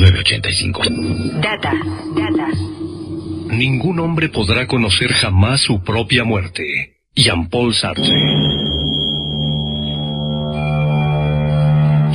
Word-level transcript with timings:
985. 0.00 0.82
Data, 1.42 1.72
data. 2.16 2.48
Ningún 3.52 4.00
hombre 4.00 4.30
podrá 4.30 4.66
conocer 4.66 5.12
jamás 5.12 5.60
su 5.60 5.82
propia 5.82 6.24
muerte. 6.24 6.62
Jean-Paul 7.14 7.74
Sartre. 7.74 8.49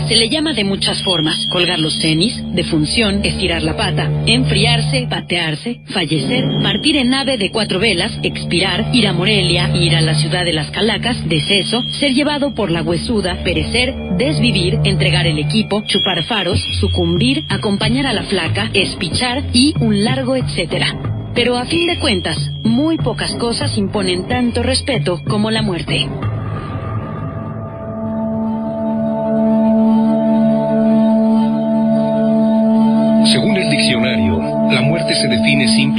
Se 0.08 0.16
le 0.16 0.30
llama 0.30 0.54
de 0.54 0.64
muchas 0.64 1.02
formas. 1.02 1.48
Colgar 1.52 1.80
los 1.80 1.98
tenis, 1.98 2.40
defunción, 2.54 3.22
estirar 3.24 3.64
la 3.64 3.76
pata, 3.76 4.08
enfriarse, 4.28 5.08
patearse, 5.10 5.82
fallecer, 5.88 6.46
partir 6.62 6.98
en 6.98 7.10
nave 7.10 7.40
de 7.40 7.50
cuatro 7.50 7.80
velas, 7.80 8.12
expirar, 8.22 8.86
ir 8.94 9.08
a 9.08 9.14
Morelia, 9.14 9.72
ir 9.76 9.96
a 9.96 10.02
la 10.02 10.14
ciudad 10.14 10.46
de 10.46 10.54
las 10.54 10.70
Calacas, 10.70 11.18
deceso, 11.28 11.82
ser 12.00 12.14
llevado 12.14 12.54
por 12.54 12.70
la 12.70 12.84
huesuda, 12.84 13.44
perecer, 13.44 13.96
desvivir, 14.18 14.78
entregar 14.84 15.26
el 15.26 15.40
equipo, 15.40 15.84
chupar 15.88 16.24
faros, 16.26 16.60
sucumbir, 16.80 17.44
acompañar 17.50 18.06
a 18.06 18.14
la 18.14 18.26
flaca, 18.26 18.70
espichar 18.76 19.44
y 19.54 19.74
un 19.80 20.04
largo 20.04 20.36
etcétera. 20.36 21.34
Pero 21.34 21.58
a 21.58 21.66
fin 21.66 21.88
de 21.88 21.98
cuentas, 21.98 22.38
muy 22.64 22.98
pocas 22.98 23.36
cosas 23.36 23.76
imponen 23.76 24.28
tanto 24.28 24.62
respeto 24.62 25.20
como 25.28 25.50
la 25.50 25.64
muerte. 25.64 26.08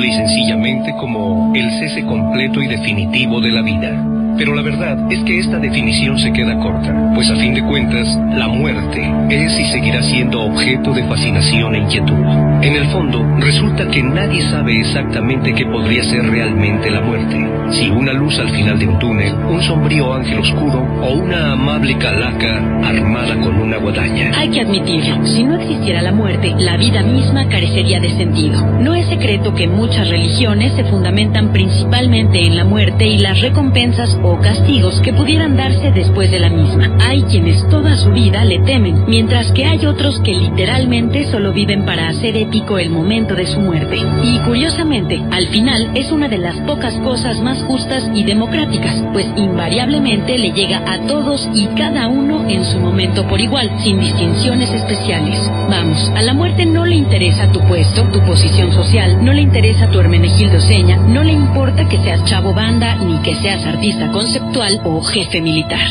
Y 0.05 0.12
sencillamente 0.12 0.92
como 0.92 1.52
el 1.55 1.70
cese 1.78 2.05
completo 2.05 2.62
y 2.62 2.68
definitivo 2.68 3.41
de 3.41 3.50
la 3.50 3.62
vida. 3.62 4.16
Pero 4.38 4.54
la 4.54 4.62
verdad 4.62 5.10
es 5.10 5.20
que 5.24 5.38
esta 5.38 5.58
definición 5.58 6.18
se 6.18 6.32
queda 6.32 6.58
corta, 6.60 7.12
pues 7.14 7.30
a 7.30 7.36
fin 7.36 7.54
de 7.54 7.62
cuentas, 7.62 8.06
la 8.36 8.48
muerte 8.48 9.10
es 9.30 9.58
y 9.58 9.64
seguirá 9.72 10.02
siendo 10.02 10.42
objeto 10.42 10.92
de 10.92 11.04
fascinación 11.04 11.74
e 11.74 11.78
inquietud. 11.78 12.18
En 12.62 12.77
el 12.77 12.86
fondo, 12.88 13.24
resulta 13.38 13.88
que 13.88 14.02
nadie 14.02 14.42
sabe 14.50 14.80
exactamente 14.80 15.55
qué 15.55 15.64
podría 15.66 16.05
ser 16.05 16.27
realmente 16.28 16.91
la 16.91 17.00
muerte. 17.00 17.46
Si 17.72 17.88
una 17.91 18.12
luz 18.12 18.38
al 18.38 18.50
final 18.50 18.78
de 18.78 18.86
un 18.86 18.98
túnel, 18.98 19.34
un 19.34 19.62
sombrío 19.62 20.12
ángel 20.12 20.39
oscuro 20.39 20.86
o 21.02 21.14
una 21.14 21.52
amable 21.52 21.96
calaca 21.98 22.56
armada 22.84 23.34
con 23.41 23.56
una 23.56 23.78
guadaña. 23.78 24.33
Hay 24.36 24.50
que 24.50 24.61
admitirlo, 24.61 25.27
si 25.27 25.44
no 25.44 25.56
existiera 25.56 26.02
la 26.02 26.12
muerte, 26.12 26.55
la 26.58 26.77
vida 26.77 27.02
misma 27.02 27.48
carecería 27.48 28.00
de 28.00 28.11
sentido. 28.11 28.64
No 28.80 28.94
es 28.94 29.06
secreto 29.06 29.55
que 29.55 29.66
muchas 29.66 30.08
religiones 30.08 30.72
se 30.74 30.84
fundamentan 30.84 31.52
principalmente 31.52 32.44
en 32.46 32.56
la 32.56 32.64
muerte 32.64 33.06
y 33.06 33.18
las 33.18 33.41
recompensas 33.41 34.16
o 34.27 34.41
castigos 34.41 35.00
que 35.02 35.12
pudieran 35.12 35.56
darse 35.56 35.92
después 35.92 36.30
de 36.30 36.41
la 36.41 36.50
misma. 36.50 36.96
Hay 37.06 37.22
quienes 37.22 37.66
toda 37.69 37.96
su 37.96 38.10
vida 38.10 38.44
le 38.44 38.58
temen, 38.60 39.05
mientras 39.06 39.52
que 39.52 39.64
hay 39.64 39.86
otros 39.86 40.20
que 40.20 40.34
literalmente 40.34 41.30
solo 41.30 41.52
viven 41.52 41.84
para 41.84 42.08
hacer 42.08 42.36
épico 42.36 42.78
el 42.78 42.91
momento 42.91 43.34
de 43.34 43.46
su 43.46 43.60
muerte. 43.60 43.98
Y 44.24 44.38
curiosamente, 44.41 45.22
al 45.30 45.46
final 45.48 45.91
es 45.94 46.10
una 46.10 46.28
de 46.28 46.38
las 46.38 46.56
pocas 46.60 46.94
cosas 47.00 47.41
más 47.41 47.62
justas 47.64 48.10
y 48.14 48.24
democráticas, 48.24 49.02
pues 49.12 49.27
invariablemente 49.36 50.38
le 50.38 50.52
llega 50.52 50.83
a 50.86 51.06
todos 51.06 51.48
y 51.55 51.66
cada 51.78 52.08
uno 52.08 52.48
en 52.48 52.64
su 52.64 52.80
momento 52.80 53.27
por 53.28 53.40
igual, 53.40 53.70
sin 53.84 54.00
distinciones 54.00 54.72
especiales. 54.72 55.38
Vamos, 55.70 56.11
a 56.16 56.22
la 56.22 56.34
muerte 56.34 56.66
no 56.66 56.84
le 56.84 56.96
interesa 56.96 57.50
tu 57.52 57.61
puesto, 57.61 58.02
tu 58.12 58.20
posición 58.20 58.72
social, 58.72 59.24
no 59.24 59.33
le 59.33 59.42
interesa 59.42 59.88
tu 59.88 60.00
Hermenegildo 60.00 60.61
Seña, 60.61 60.96
no 60.96 61.22
le 61.22 61.33
importa 61.33 61.88
que 61.88 61.98
seas 61.98 62.24
chavo 62.24 62.52
banda 62.52 62.96
ni 62.96 63.18
que 63.18 63.34
seas 63.36 63.64
artista 63.64 64.11
conceptual 64.17 64.81
o 64.84 65.03
jefe 65.03 65.42
militar. 65.42 65.86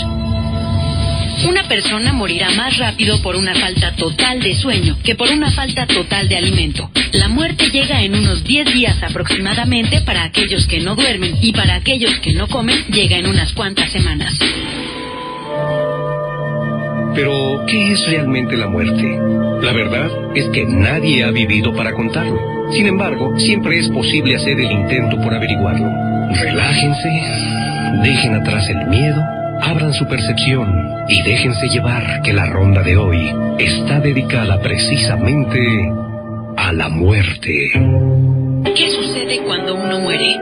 Una 1.47 1.67
persona 1.67 2.11
morirá 2.11 2.49
más 2.57 2.75
rápido 2.79 3.21
por 3.21 3.35
una 3.35 3.53
falta 3.53 3.95
total 3.95 4.41
de 4.41 4.55
sueño 4.55 4.97
que 5.03 5.13
por 5.13 5.29
una 5.29 5.51
falta 5.51 5.85
total 5.85 6.27
de 6.27 6.35
alimento. 6.35 6.89
La 7.13 7.27
muerte 7.27 7.69
llega 7.69 8.01
en 8.01 8.15
unos 8.15 8.43
10 8.43 8.73
días 8.73 9.03
aproximadamente 9.03 10.01
para 10.01 10.23
aquellos 10.23 10.65
que 10.65 10.79
no 10.79 10.95
duermen 10.95 11.37
y 11.39 11.53
para 11.53 11.75
aquellos 11.75 12.17
que 12.17 12.33
no 12.33 12.47
comen 12.47 12.85
llega 12.87 13.15
en 13.15 13.27
unas 13.27 13.53
cuantas 13.53 13.91
semanas. 13.91 14.33
Pero, 17.13 17.63
¿qué 17.67 17.91
es 17.91 18.07
realmente 18.07 18.57
la 18.57 18.69
muerte? 18.69 19.19
La 19.61 19.71
verdad 19.71 20.09
es 20.33 20.49
que 20.49 20.65
nadie 20.65 21.23
ha 21.23 21.29
vivido 21.29 21.75
para 21.75 21.93
contarlo. 21.93 22.39
Sin 22.71 22.87
embargo, 22.87 23.37
siempre 23.37 23.77
es 23.77 23.87
posible 23.89 24.35
hacer 24.35 24.59
el 24.59 24.71
intento 24.71 25.21
por 25.21 25.31
averiguarlo. 25.31 25.87
Relájense, 26.33 27.74
dejen 28.03 28.35
atrás 28.35 28.69
el 28.69 28.87
miedo, 28.87 29.21
abran 29.61 29.93
su 29.93 30.05
percepción 30.07 30.67
y 31.07 31.21
déjense 31.21 31.67
llevar 31.67 32.21
que 32.21 32.33
la 32.33 32.45
ronda 32.47 32.81
de 32.81 32.97
hoy 32.97 33.33
está 33.59 33.99
dedicada 33.99 34.59
precisamente 34.61 35.59
a 36.57 36.71
la 36.73 36.89
muerte. 36.89 37.71
¿Qué 38.75 38.89
sucede 38.89 39.41
cuando 39.45 39.75
uno 39.75 39.99
muere? 39.99 40.37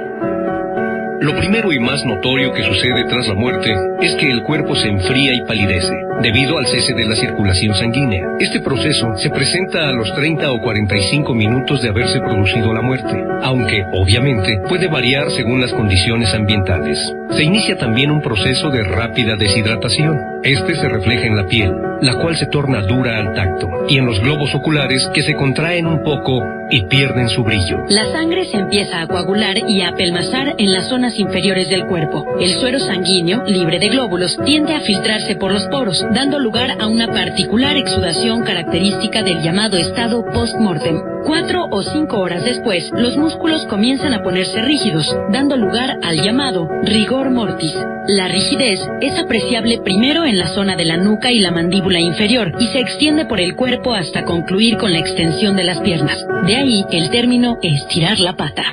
Lo 1.24 1.34
primero 1.38 1.72
y 1.72 1.80
más 1.80 2.04
notorio 2.04 2.52
que 2.52 2.64
sucede 2.64 3.06
tras 3.06 3.30
la 3.30 3.34
muerte 3.34 3.74
es 4.02 4.14
que 4.16 4.30
el 4.30 4.44
cuerpo 4.44 4.76
se 4.76 4.90
enfría 4.90 5.34
y 5.34 5.40
palidece 5.44 5.94
debido 6.22 6.58
al 6.58 6.68
cese 6.68 6.94
de 6.94 7.06
la 7.06 7.16
circulación 7.16 7.74
sanguínea. 7.76 8.28
Este 8.42 8.60
proceso 8.60 9.16
se 9.16 9.30
presenta 9.30 9.88
a 9.88 9.94
los 9.94 10.14
30 10.16 10.52
o 10.52 10.62
45 10.62 11.34
minutos 11.34 11.82
de 11.82 11.88
haberse 11.88 12.20
producido 12.20 12.74
la 12.74 12.82
muerte, 12.82 13.24
aunque 13.42 13.86
obviamente 13.94 14.60
puede 14.68 14.90
variar 14.90 15.32
según 15.32 15.62
las 15.62 15.72
condiciones 15.72 16.34
ambientales. 16.34 17.00
Se 17.32 17.44
inicia 17.44 17.78
también 17.78 18.12
un 18.12 18.22
proceso 18.22 18.70
de 18.70 18.84
rápida 18.84 19.38
deshidratación. 19.38 20.20
Este 20.44 20.76
se 20.76 20.90
refleja 20.90 21.26
en 21.26 21.38
la 21.38 21.48
piel, 21.48 21.72
la 22.04 22.16
cual 22.16 22.36
se 22.36 22.48
torna 22.48 22.82
dura 22.82 23.18
al 23.18 23.34
tacto, 23.34 23.68
y 23.88 23.98
en 23.98 24.06
los 24.06 24.20
globos 24.20 24.54
oculares 24.54 25.10
que 25.14 25.24
se 25.24 25.36
contraen 25.36 25.88
un 25.88 26.04
poco 26.04 26.44
y 26.70 26.84
pierden 26.86 27.30
su 27.30 27.44
brillo. 27.44 27.78
La 27.88 28.12
sangre 28.12 28.46
se 28.46 28.58
empieza 28.58 29.02
a 29.02 29.08
coagular 29.08 29.58
y 29.68 29.82
a 29.82 29.90
apelmazar 29.90 30.56
en 30.58 30.74
las 30.74 30.90
zonas 30.90 31.18
inferiores 31.18 31.70
del 31.70 31.86
cuerpo. 31.86 32.26
El 32.40 32.50
suero 32.60 32.80
sanguíneo, 32.80 33.44
libre 33.46 33.80
de 33.80 33.90
glóbulos, 33.90 34.38
tiende 34.46 34.76
a 34.76 34.82
filtrarse 34.82 35.36
por 35.36 35.52
los 35.52 35.66
poros, 35.68 36.06
dando 36.14 36.40
lugar 36.40 36.76
a 36.80 36.88
una 36.88 37.08
particular 37.08 37.78
exudación 37.78 38.44
característica 38.44 39.24
del 39.24 39.42
llamado 39.42 39.78
estado 39.78 40.26
post-mortem. 40.26 41.02
Cuatro 41.26 41.68
o 41.72 41.84
cinco 41.84 42.20
horas 42.20 42.44
después, 42.44 42.90
los 42.92 43.16
músculos 43.16 43.66
comienzan 43.68 44.14
a 44.14 44.24
ponerse 44.24 44.62
rígidos, 44.62 45.06
dando 45.32 45.56
lugar 45.56 45.98
al 46.04 46.22
llamado 46.22 46.68
rigor 46.84 47.30
mortis. 47.30 47.74
La 48.08 48.28
rigidez 48.28 48.82
es 49.00 49.18
apreciable 49.18 49.80
primero 49.82 50.26
en 50.26 50.38
la 50.38 50.48
zona 50.50 50.76
de 50.76 50.84
la 50.84 50.98
nuca 50.98 51.32
y 51.32 51.40
la 51.40 51.52
mandíbula 51.52 51.93
inferior 52.00 52.54
y 52.60 52.68
se 52.68 52.80
extiende 52.80 53.26
por 53.26 53.40
el 53.40 53.56
cuerpo 53.56 53.94
hasta 53.94 54.24
concluir 54.24 54.78
con 54.78 54.92
la 54.92 55.00
extensión 55.00 55.56
de 55.56 55.64
las 55.64 55.80
piernas. 55.82 56.26
De 56.46 56.56
ahí 56.56 56.86
el 56.92 57.10
término 57.10 57.58
estirar 57.62 58.20
la 58.20 58.36
pata. 58.36 58.64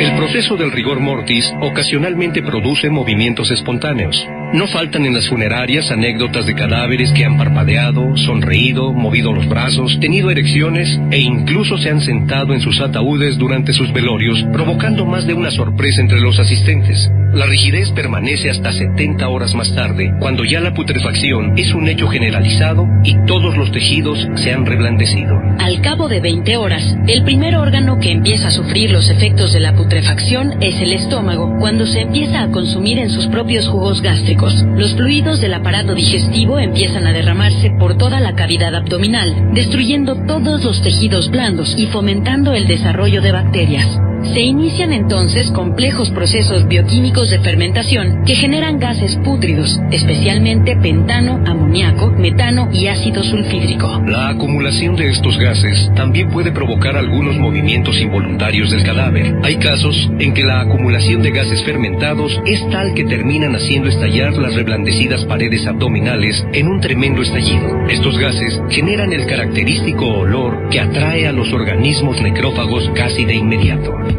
El 0.00 0.16
proceso 0.16 0.56
del 0.56 0.72
rigor 0.72 1.00
mortis 1.00 1.44
ocasionalmente 1.60 2.42
produce 2.42 2.88
movimientos 2.88 3.50
espontáneos. 3.50 4.16
No 4.52 4.66
faltan 4.66 5.06
en 5.06 5.14
las 5.14 5.28
funerarias 5.28 5.92
anécdotas 5.92 6.44
de 6.44 6.56
cadáveres 6.56 7.12
que 7.12 7.24
han 7.24 7.38
parpadeado, 7.38 8.16
sonreído, 8.16 8.92
movido 8.92 9.32
los 9.32 9.48
brazos, 9.48 9.96
tenido 10.00 10.28
erecciones 10.28 10.88
e 11.12 11.20
incluso 11.20 11.78
se 11.78 11.88
han 11.88 12.00
sentado 12.00 12.52
en 12.52 12.60
sus 12.60 12.80
ataúdes 12.80 13.38
durante 13.38 13.72
sus 13.72 13.92
velorios, 13.92 14.44
provocando 14.52 15.06
más 15.06 15.24
de 15.24 15.34
una 15.34 15.52
sorpresa 15.52 16.00
entre 16.00 16.20
los 16.20 16.40
asistentes. 16.40 17.08
La 17.32 17.46
rigidez 17.46 17.92
permanece 17.92 18.50
hasta 18.50 18.72
70 18.72 19.28
horas 19.28 19.54
más 19.54 19.72
tarde, 19.76 20.12
cuando 20.18 20.44
ya 20.44 20.58
la 20.58 20.74
putrefacción 20.74 21.56
es 21.56 21.72
un 21.72 21.86
hecho 21.88 22.08
generalizado 22.08 22.88
y 23.04 23.14
todos 23.26 23.56
los 23.56 23.70
tejidos 23.70 24.18
se 24.34 24.52
han 24.52 24.66
reblandecido. 24.66 25.38
Al 25.60 25.80
cabo 25.80 26.08
de 26.08 26.18
20 26.18 26.56
horas, 26.56 26.82
el 27.06 27.22
primer 27.22 27.54
órgano 27.54 28.00
que 28.00 28.10
empieza 28.10 28.48
a 28.48 28.50
sufrir 28.50 28.90
los 28.90 29.08
efectos 29.10 29.52
de 29.52 29.60
la 29.60 29.76
putrefacción 29.76 30.60
es 30.60 30.80
el 30.80 30.92
estómago, 30.92 31.54
cuando 31.60 31.86
se 31.86 32.00
empieza 32.00 32.42
a 32.42 32.50
consumir 32.50 32.98
en 32.98 33.10
sus 33.10 33.28
propios 33.28 33.68
jugos 33.68 34.02
gástricos. 34.02 34.39
Los 34.40 34.94
fluidos 34.94 35.38
del 35.42 35.52
aparato 35.52 35.94
digestivo 35.94 36.58
empiezan 36.58 37.06
a 37.06 37.12
derramarse 37.12 37.70
por 37.78 37.98
toda 37.98 38.20
la 38.20 38.34
cavidad 38.34 38.74
abdominal, 38.74 39.52
destruyendo 39.52 40.16
todos 40.26 40.64
los 40.64 40.80
tejidos 40.80 41.30
blandos 41.30 41.74
y 41.76 41.86
fomentando 41.88 42.54
el 42.54 42.66
desarrollo 42.66 43.20
de 43.20 43.32
bacterias. 43.32 44.09
Se 44.22 44.40
inician 44.40 44.92
entonces 44.92 45.50
complejos 45.50 46.10
procesos 46.10 46.68
bioquímicos 46.68 47.30
de 47.30 47.40
fermentación 47.40 48.24
que 48.24 48.34
generan 48.34 48.78
gases 48.78 49.16
pútridos, 49.24 49.80
especialmente 49.90 50.76
pentano, 50.76 51.42
amoníaco, 51.46 52.10
metano 52.10 52.68
y 52.72 52.86
ácido 52.86 53.22
sulfídrico. 53.22 54.00
La 54.06 54.28
acumulación 54.28 54.96
de 54.96 55.08
estos 55.08 55.38
gases 55.38 55.90
también 55.96 56.30
puede 56.30 56.52
provocar 56.52 56.96
algunos 56.96 57.36
movimientos 57.36 58.00
involuntarios 58.00 58.70
del 58.70 58.84
cadáver. 58.84 59.34
Hay 59.42 59.56
casos 59.56 60.10
en 60.18 60.34
que 60.34 60.44
la 60.44 60.60
acumulación 60.60 61.22
de 61.22 61.30
gases 61.30 61.64
fermentados 61.64 62.40
es 62.46 62.68
tal 62.70 62.94
que 62.94 63.04
terminan 63.04 63.56
haciendo 63.56 63.88
estallar 63.88 64.34
las 64.34 64.54
reblandecidas 64.54 65.24
paredes 65.24 65.66
abdominales 65.66 66.44
en 66.52 66.68
un 66.68 66.80
tremendo 66.80 67.22
estallido. 67.22 67.86
Estos 67.88 68.18
gases 68.18 68.60
generan 68.70 69.12
el 69.12 69.26
característico 69.26 70.06
olor 70.06 70.68
que 70.70 70.80
atrae 70.80 71.26
a 71.26 71.32
los 71.32 71.52
organismos 71.52 72.20
necrófagos 72.20 72.90
casi 72.94 73.24
de 73.24 73.34
inmediato. 73.34 74.09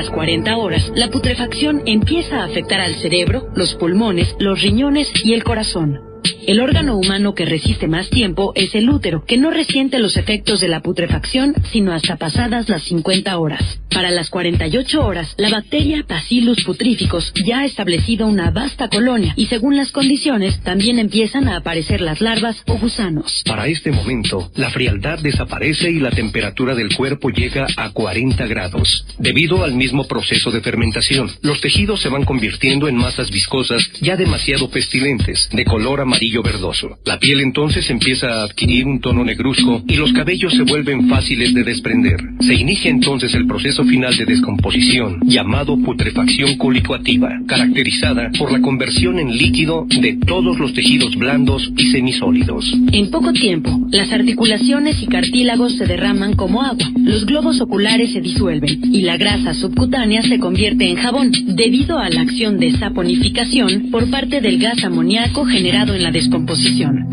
Las 0.00 0.08
40 0.08 0.56
horas, 0.56 0.90
la 0.94 1.10
putrefacción 1.10 1.82
empieza 1.84 2.40
a 2.40 2.44
afectar 2.44 2.80
al 2.80 2.94
cerebro, 3.02 3.48
los 3.54 3.74
pulmones, 3.74 4.34
los 4.38 4.62
riñones 4.62 5.12
y 5.22 5.34
el 5.34 5.44
corazón. 5.44 6.00
El 6.46 6.60
órgano 6.60 6.96
humano 6.96 7.34
que 7.34 7.44
resiste 7.44 7.86
más 7.86 8.08
tiempo 8.08 8.52
es 8.54 8.74
el 8.74 8.88
útero, 8.88 9.24
que 9.26 9.36
no 9.36 9.50
resiente 9.50 9.98
los 9.98 10.16
efectos 10.16 10.60
de 10.60 10.68
la 10.68 10.80
putrefacción 10.80 11.54
sino 11.70 11.92
hasta 11.92 12.16
pasadas 12.16 12.68
las 12.68 12.82
50 12.84 13.38
horas. 13.38 13.62
Para 13.90 14.10
las 14.10 14.30
48 14.30 15.04
horas, 15.04 15.34
la 15.36 15.50
bacteria 15.50 16.04
Bacillus 16.08 16.64
putrificus 16.64 17.32
ya 17.44 17.60
ha 17.60 17.64
establecido 17.66 18.26
una 18.26 18.50
vasta 18.50 18.88
colonia 18.88 19.34
y 19.36 19.46
según 19.46 19.76
las 19.76 19.92
condiciones 19.92 20.60
también 20.62 20.98
empiezan 20.98 21.48
a 21.48 21.56
aparecer 21.56 22.00
las 22.00 22.20
larvas 22.20 22.56
o 22.66 22.78
gusanos. 22.78 23.42
Para 23.44 23.66
este 23.66 23.90
momento, 23.92 24.50
la 24.54 24.70
frialdad 24.70 25.18
desaparece 25.18 25.90
y 25.90 25.98
la 25.98 26.10
temperatura 26.10 26.74
del 26.74 26.94
cuerpo 26.94 27.30
llega 27.30 27.66
a 27.76 27.90
40 27.90 28.46
grados. 28.46 29.04
Debido 29.18 29.64
al 29.64 29.74
mismo 29.74 30.06
proceso 30.06 30.50
de 30.50 30.60
fermentación, 30.60 31.30
los 31.42 31.60
tejidos 31.60 32.00
se 32.00 32.08
van 32.08 32.24
convirtiendo 32.24 32.88
en 32.88 32.96
masas 32.96 33.30
viscosas 33.30 33.90
ya 34.00 34.16
demasiado 34.16 34.70
pestilentes, 34.70 35.48
de 35.52 35.64
color 35.64 36.00
amarillo 36.00 36.29
verdoso. 36.38 36.98
La 37.04 37.18
piel 37.18 37.40
entonces 37.40 37.88
empieza 37.90 38.28
a 38.28 38.44
adquirir 38.44 38.86
un 38.86 39.00
tono 39.00 39.24
negruzco 39.24 39.82
y 39.88 39.96
los 39.96 40.12
cabellos 40.12 40.52
se 40.54 40.62
vuelven 40.62 41.08
fáciles 41.08 41.52
de 41.52 41.64
desprender. 41.64 42.20
Se 42.40 42.54
inicia 42.54 42.90
entonces 42.90 43.34
el 43.34 43.46
proceso 43.46 43.84
final 43.84 44.16
de 44.16 44.24
descomposición, 44.24 45.20
llamado 45.24 45.76
putrefacción 45.76 46.56
colicoativa, 46.56 47.30
caracterizada 47.46 48.30
por 48.38 48.52
la 48.52 48.60
conversión 48.60 49.18
en 49.18 49.36
líquido 49.36 49.86
de 50.00 50.18
todos 50.26 50.58
los 50.58 50.72
tejidos 50.72 51.16
blandos 51.16 51.70
y 51.76 51.90
semisólidos. 51.90 52.64
En 52.92 53.10
poco 53.10 53.32
tiempo, 53.32 53.70
las 53.90 54.12
articulaciones 54.12 55.02
y 55.02 55.06
cartílagos 55.06 55.76
se 55.76 55.86
derraman 55.86 56.34
como 56.34 56.62
agua, 56.62 56.90
los 56.96 57.26
globos 57.26 57.60
oculares 57.60 58.12
se 58.12 58.20
disuelven 58.20 58.94
y 58.94 59.02
la 59.02 59.16
grasa 59.16 59.54
subcutánea 59.54 60.22
se 60.22 60.38
convierte 60.38 60.88
en 60.88 60.96
jabón 60.96 61.32
debido 61.46 61.98
a 61.98 62.08
la 62.08 62.22
acción 62.22 62.58
de 62.58 62.72
saponificación 62.72 63.90
por 63.90 64.10
parte 64.10 64.40
del 64.40 64.58
gas 64.58 64.82
amoníaco 64.84 65.44
generado 65.44 65.94
en 65.94 66.02
la 66.02 66.10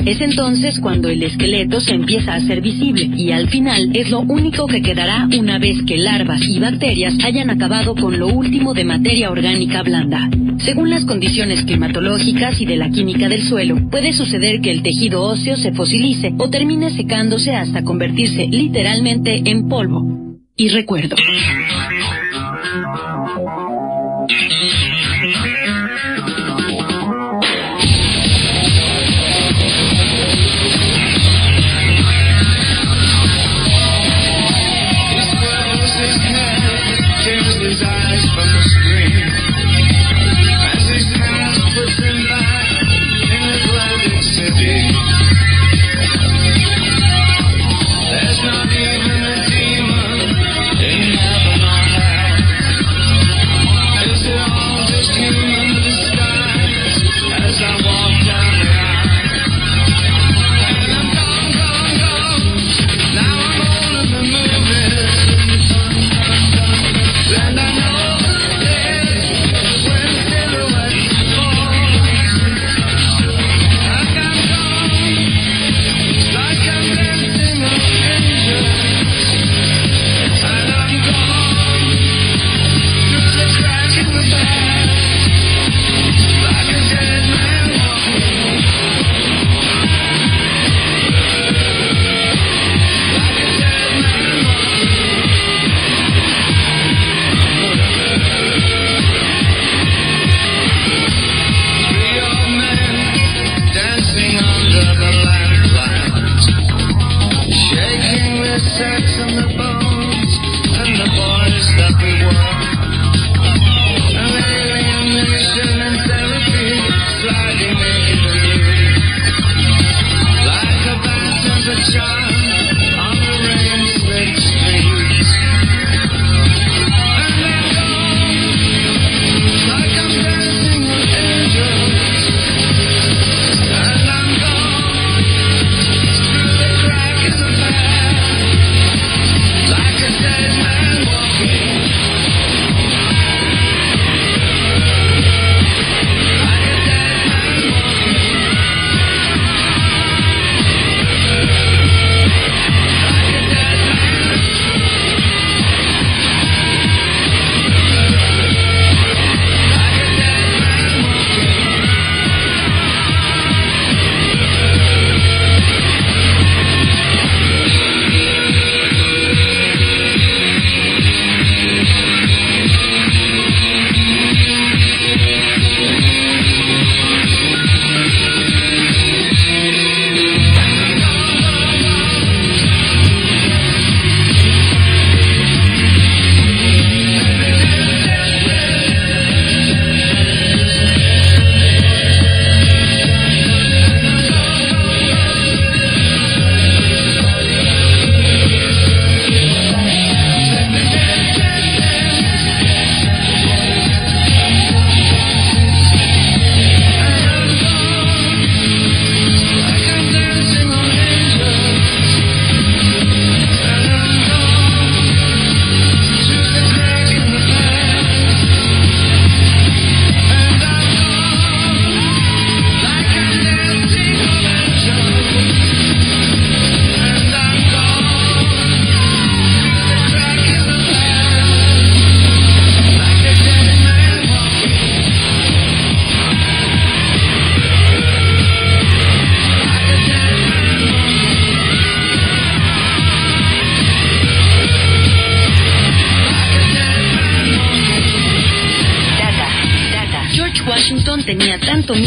Es 0.06 0.21
entonces 0.21 0.80
cuando 0.80 1.09
el 1.09 1.24
esqueleto 1.24 1.80
se 1.80 1.94
empieza 1.94 2.33
a 2.33 2.38
hacer 2.38 2.62
visible 2.62 3.09
y 3.15 3.31
al 3.31 3.50
final 3.50 3.92
es 3.94 4.09
lo 4.09 4.21
único 4.21 4.68
que 4.68 4.81
quedará 4.81 5.27
una 5.38 5.59
vez 5.59 5.77
que 5.86 5.98
larvas 5.98 6.42
y 6.44 6.59
bacterias 6.59 7.13
hayan 7.24 7.50
acabado 7.50 7.95
con 7.95 8.19
lo 8.19 8.27
último 8.27 8.74
de 8.74 8.83
materia 8.83 9.31
orgánica 9.31 9.83
blanda. 9.83 10.30
Según 10.59 10.89
las 10.89 11.06
condiciones 11.06 11.63
climatológicas 11.63 12.59
y 12.59 12.65
de 12.65 12.77
la 12.77 12.89
química 12.89 13.30
del 13.30 13.44
suelo, 13.44 13.77
puede 13.89 14.13
suceder 14.13 14.59
que 14.62 14.71
el 14.71 14.81
tejido 14.81 15.21
óseo 15.21 15.56
se 15.56 15.71
fosilice 15.71 16.33
o 16.38 16.50
termine 16.50 16.89
secándose 16.89 17.56
hasta 17.56 17.83
convertirse 17.83 18.48
literalmente 18.48 19.42
en 19.45 19.69
polvo. 19.69 20.38
Y 20.56 20.69
recuerdo. 20.69 21.15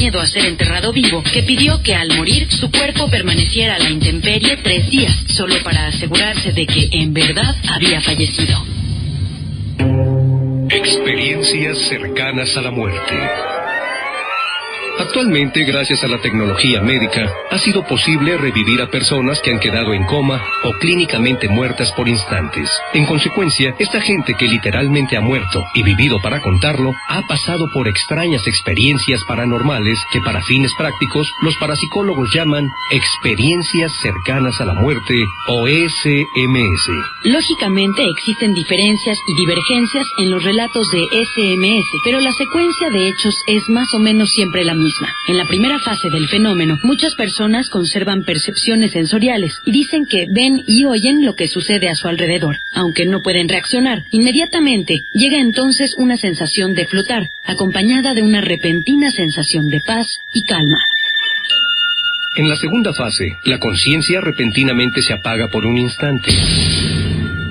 Miedo 0.00 0.18
a 0.18 0.26
ser 0.26 0.46
enterrado 0.46 0.94
vivo 0.94 1.22
que 1.22 1.42
pidió 1.42 1.82
que 1.82 1.94
al 1.94 2.08
morir 2.16 2.50
su 2.50 2.70
cuerpo 2.70 3.10
permaneciera 3.10 3.74
a 3.74 3.78
la 3.78 3.90
intemperie 3.90 4.56
tres 4.56 4.88
días, 4.88 5.14
solo 5.28 5.56
para 5.62 5.88
asegurarse 5.88 6.52
de 6.52 6.66
que 6.66 6.88
en 6.90 7.12
verdad 7.12 7.54
había 7.68 8.00
fallecido. 8.00 8.64
Experiencias 10.70 11.76
cercanas 11.90 12.56
a 12.56 12.62
la 12.62 12.70
muerte. 12.70 13.49
Actualmente, 15.00 15.64
gracias 15.64 16.04
a 16.04 16.08
la 16.08 16.18
tecnología 16.18 16.82
médica, 16.82 17.26
ha 17.50 17.58
sido 17.58 17.82
posible 17.84 18.36
revivir 18.36 18.82
a 18.82 18.90
personas 18.90 19.40
que 19.40 19.50
han 19.50 19.58
quedado 19.58 19.94
en 19.94 20.04
coma 20.04 20.44
o 20.62 20.72
clínicamente 20.72 21.48
muertas 21.48 21.90
por 21.92 22.06
instantes. 22.06 22.68
En 22.92 23.06
consecuencia, 23.06 23.74
esta 23.78 24.02
gente 24.02 24.34
que 24.38 24.46
literalmente 24.46 25.16
ha 25.16 25.22
muerto 25.22 25.64
y 25.74 25.82
vivido 25.82 26.20
para 26.20 26.42
contarlo, 26.42 26.92
ha 27.08 27.22
pasado 27.22 27.70
por 27.72 27.88
extrañas 27.88 28.46
experiencias 28.46 29.24
paranormales 29.24 29.98
que 30.12 30.20
para 30.20 30.42
fines 30.42 30.74
prácticos 30.76 31.26
los 31.40 31.56
parapsicólogos 31.56 32.28
llaman 32.34 32.68
experiencias 32.92 33.92
cercanas 34.02 34.60
a 34.60 34.66
la 34.66 34.74
muerte 34.74 35.14
o 35.48 35.66
SMS. 35.66 36.90
Lógicamente 37.24 38.04
existen 38.04 38.52
diferencias 38.52 39.16
y 39.26 39.34
divergencias 39.34 40.06
en 40.18 40.30
los 40.30 40.44
relatos 40.44 40.90
de 40.90 41.00
SMS, 41.24 41.86
pero 42.04 42.20
la 42.20 42.32
secuencia 42.32 42.90
de 42.90 43.08
hechos 43.08 43.34
es 43.46 43.66
más 43.70 43.94
o 43.94 43.98
menos 43.98 44.28
siempre 44.28 44.62
la 44.62 44.74
misma. 44.74 44.89
En 45.28 45.36
la 45.36 45.46
primera 45.46 45.78
fase 45.78 46.10
del 46.10 46.28
fenómeno, 46.28 46.78
muchas 46.82 47.14
personas 47.14 47.68
conservan 47.68 48.24
percepciones 48.24 48.92
sensoriales 48.92 49.54
y 49.64 49.72
dicen 49.72 50.06
que 50.06 50.26
ven 50.30 50.62
y 50.66 50.84
oyen 50.84 51.24
lo 51.24 51.34
que 51.34 51.48
sucede 51.48 51.88
a 51.88 51.94
su 51.94 52.08
alrededor. 52.08 52.58
Aunque 52.72 53.06
no 53.06 53.22
pueden 53.22 53.48
reaccionar, 53.48 54.04
inmediatamente 54.10 55.00
llega 55.12 55.38
entonces 55.38 55.94
una 55.96 56.16
sensación 56.16 56.74
de 56.74 56.86
flotar, 56.86 57.30
acompañada 57.44 58.14
de 58.14 58.22
una 58.22 58.40
repentina 58.40 59.10
sensación 59.10 59.68
de 59.68 59.80
paz 59.80 60.20
y 60.32 60.44
calma. 60.44 60.78
En 62.36 62.48
la 62.48 62.56
segunda 62.56 62.92
fase, 62.92 63.38
la 63.44 63.58
conciencia 63.58 64.20
repentinamente 64.20 65.02
se 65.02 65.12
apaga 65.12 65.48
por 65.48 65.66
un 65.66 65.76
instante. 65.78 66.30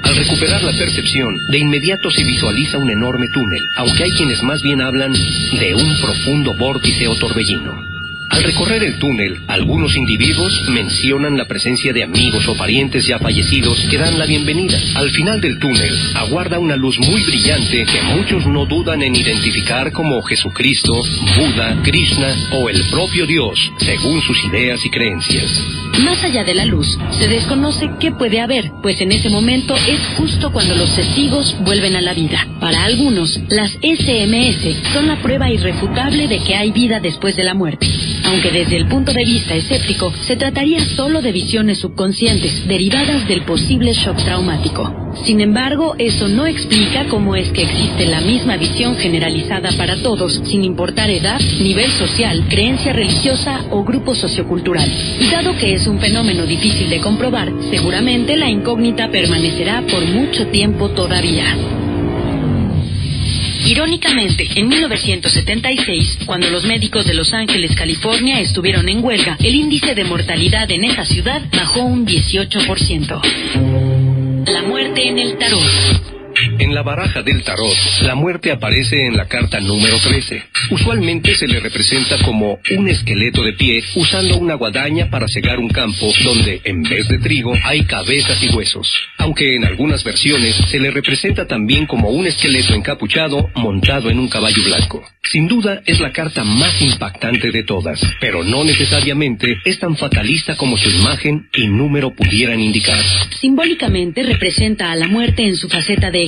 Al 0.10 0.16
recuperar 0.16 0.64
la 0.64 0.72
percepción, 0.72 1.38
de 1.50 1.60
inmediato 1.60 2.10
se 2.10 2.24
visualiza 2.24 2.80
un 2.80 2.90
enorme 2.90 3.28
túnel, 3.28 3.62
aunque 3.76 4.06
hay 4.06 4.10
quienes 4.10 4.42
más 4.42 4.60
bien 4.64 4.82
hablan 4.82 5.14
de 5.14 5.76
un 5.76 6.02
profundo 6.02 6.56
vórtice 6.56 7.08
o 7.08 7.16
torbellino. 7.16 7.99
Al 8.30 8.44
recorrer 8.44 8.84
el 8.84 9.00
túnel, 9.00 9.42
algunos 9.48 9.96
individuos 9.96 10.70
mencionan 10.70 11.36
la 11.36 11.46
presencia 11.46 11.92
de 11.94 12.04
amigos 12.04 12.48
o 12.48 12.56
parientes 12.56 13.08
ya 13.08 13.18
fallecidos 13.18 13.80
que 13.90 13.98
dan 13.98 14.20
la 14.20 14.26
bienvenida. 14.28 14.78
Al 14.96 15.10
final 15.10 15.42
del 15.42 15.58
túnel, 15.58 15.98
aguarda 16.14 16.60
una 16.60 16.76
luz 16.76 17.00
muy 17.00 17.24
brillante 17.24 17.86
que 17.86 18.02
muchos 18.16 18.46
no 18.46 18.68
dudan 18.68 19.02
en 19.02 19.16
identificar 19.16 19.92
como 19.92 20.22
Jesucristo, 20.22 20.94
Buda, 21.38 21.82
Krishna 21.84 22.36
o 22.54 22.70
el 22.70 22.84
propio 22.90 23.26
Dios, 23.26 23.72
según 23.80 24.22
sus 24.22 24.44
ideas 24.46 24.86
y 24.86 24.90
creencias. 24.92 25.52
Más 26.04 26.24
allá 26.24 26.44
de 26.44 26.54
la 26.54 26.66
luz, 26.66 27.00
se 27.20 27.28
desconoce 27.28 27.90
qué 28.00 28.12
puede 28.12 28.42
haber, 28.42 28.72
pues 28.84 29.02
en 29.02 29.12
ese 29.12 29.30
momento 29.30 29.76
es 29.76 30.00
justo 30.18 30.52
cuando 30.52 30.76
los 30.76 30.96
testigos 30.96 31.56
vuelven 31.62 31.96
a 31.96 32.02
la 32.02 32.14
vida. 32.14 32.48
Para 32.60 32.84
algunos, 32.84 33.40
las 33.50 33.72
SMS 33.82 34.94
son 34.94 35.08
la 35.08 35.16
prueba 35.18 35.50
irrefutable 35.50 36.28
de 36.28 36.40
que 36.44 36.56
hay 36.56 36.72
vida 36.72 37.00
después 37.00 37.36
de 37.36 37.44
la 37.44 37.56
muerte 37.56 37.88
aunque 38.30 38.52
desde 38.52 38.78
el 38.78 38.88
punto 38.88 39.12
de 39.12 39.26
vista 39.26 39.56
escéptico 39.56 40.14
se 40.28 40.36
trataría 40.36 40.86
solo 40.96 41.22
de 41.22 41.32
visiones 41.32 41.80
subconscientes 41.80 42.68
derivadas 42.68 43.28
del 43.28 43.42
posible 43.42 43.94
shock 43.94 44.18
traumático. 44.18 44.94
Sin 45.26 45.42
embargo, 45.42 45.96
eso 45.98 46.28
no 46.28 46.46
explica 46.46 47.06
cómo 47.10 47.36
es 47.36 47.50
que 47.50 47.64
existe 47.64 48.06
la 48.06 48.22
misma 48.22 48.58
visión 48.58 48.96
generalizada 48.98 49.72
para 49.78 49.96
todos, 50.04 50.42
sin 50.46 50.64
importar 50.64 51.10
edad, 51.10 51.40
nivel 51.60 51.92
social, 51.94 52.46
creencia 52.48 52.94
religiosa 52.94 53.66
o 53.72 53.84
grupo 53.84 54.14
sociocultural. 54.14 54.90
Y 55.20 55.30
dado 55.32 55.56
que 55.58 55.74
es 55.74 55.88
un 55.88 56.00
fenómeno 56.00 56.46
difícil 56.46 56.90
de 56.90 57.02
comprobar, 57.02 57.52
seguramente 57.72 58.38
la 58.38 58.50
incógnita 58.50 59.10
permanecerá 59.10 59.82
por 59.82 60.06
mucho 60.06 60.48
tiempo 60.48 60.90
todavía. 60.90 61.79
Irónicamente, 63.70 64.48
en 64.56 64.68
1976, 64.68 66.22
cuando 66.26 66.50
los 66.50 66.66
médicos 66.66 67.06
de 67.06 67.14
Los 67.14 67.34
Ángeles, 67.34 67.76
California, 67.76 68.40
estuvieron 68.40 68.90
en 68.90 69.06
huelga, 69.06 69.38
el 69.40 69.54
índice 69.54 69.94
de 69.94 70.06
mortalidad 70.06 70.72
en 70.72 70.86
esa 70.86 71.06
ciudad 71.06 71.40
bajó 71.56 71.84
un 71.84 72.04
18%. 72.04 73.22
La 74.48 74.64
muerte 74.64 75.08
en 75.08 75.20
el 75.20 75.38
tarot. 75.38 76.19
En 76.60 76.76
la 76.76 76.84
baraja 76.84 77.24
del 77.24 77.42
tarot, 77.44 77.74
la 78.02 78.16
muerte 78.16 78.52
aparece 78.52 79.08
en 79.08 79.16
la 79.16 79.30
carta 79.30 79.62
número 79.62 79.98
13. 79.98 80.44
Usualmente 80.72 81.34
se 81.36 81.48
le 81.48 81.62
representa 81.62 82.18
como 82.26 82.60
un 82.72 82.90
esqueleto 82.90 83.44
de 83.44 83.54
pie 83.54 83.82
usando 83.96 84.38
una 84.38 84.56
guadaña 84.56 85.10
para 85.10 85.30
cegar 85.30 85.58
un 85.58 85.70
campo 85.70 86.12
donde, 86.22 86.60
en 86.66 86.84
vez 86.84 87.08
de 87.08 87.18
trigo, 87.20 87.54
hay 87.64 87.86
cabezas 87.86 88.44
y 88.44 88.50
huesos. 88.50 88.92
Aunque 89.20 89.56
en 89.56 89.64
algunas 89.64 90.04
versiones 90.04 90.54
se 90.70 90.80
le 90.80 90.92
representa 90.92 91.48
también 91.48 91.86
como 91.86 92.10
un 92.10 92.28
esqueleto 92.28 92.74
encapuchado 92.74 93.50
montado 93.56 94.10
en 94.10 94.20
un 94.20 94.28
caballo 94.28 94.62
blanco. 94.66 95.02
Sin 95.32 95.48
duda 95.48 95.82
es 95.86 96.00
la 96.00 96.12
carta 96.12 96.44
más 96.44 96.82
impactante 96.82 97.52
de 97.52 97.64
todas, 97.64 98.02
pero 98.20 98.44
no 98.44 98.64
necesariamente 98.64 99.58
es 99.64 99.80
tan 99.80 99.96
fatalista 99.96 100.58
como 100.58 100.78
su 100.78 100.90
imagen 100.90 101.48
y 101.54 101.68
número 101.68 102.14
pudieran 102.14 102.60
indicar. 102.60 103.00
Simbólicamente 103.40 104.24
representa 104.24 104.92
a 104.92 104.96
la 104.96 105.08
muerte 105.08 105.44
en 105.44 105.56
su 105.56 105.70
faceta 105.70 106.12
de 106.12 106.24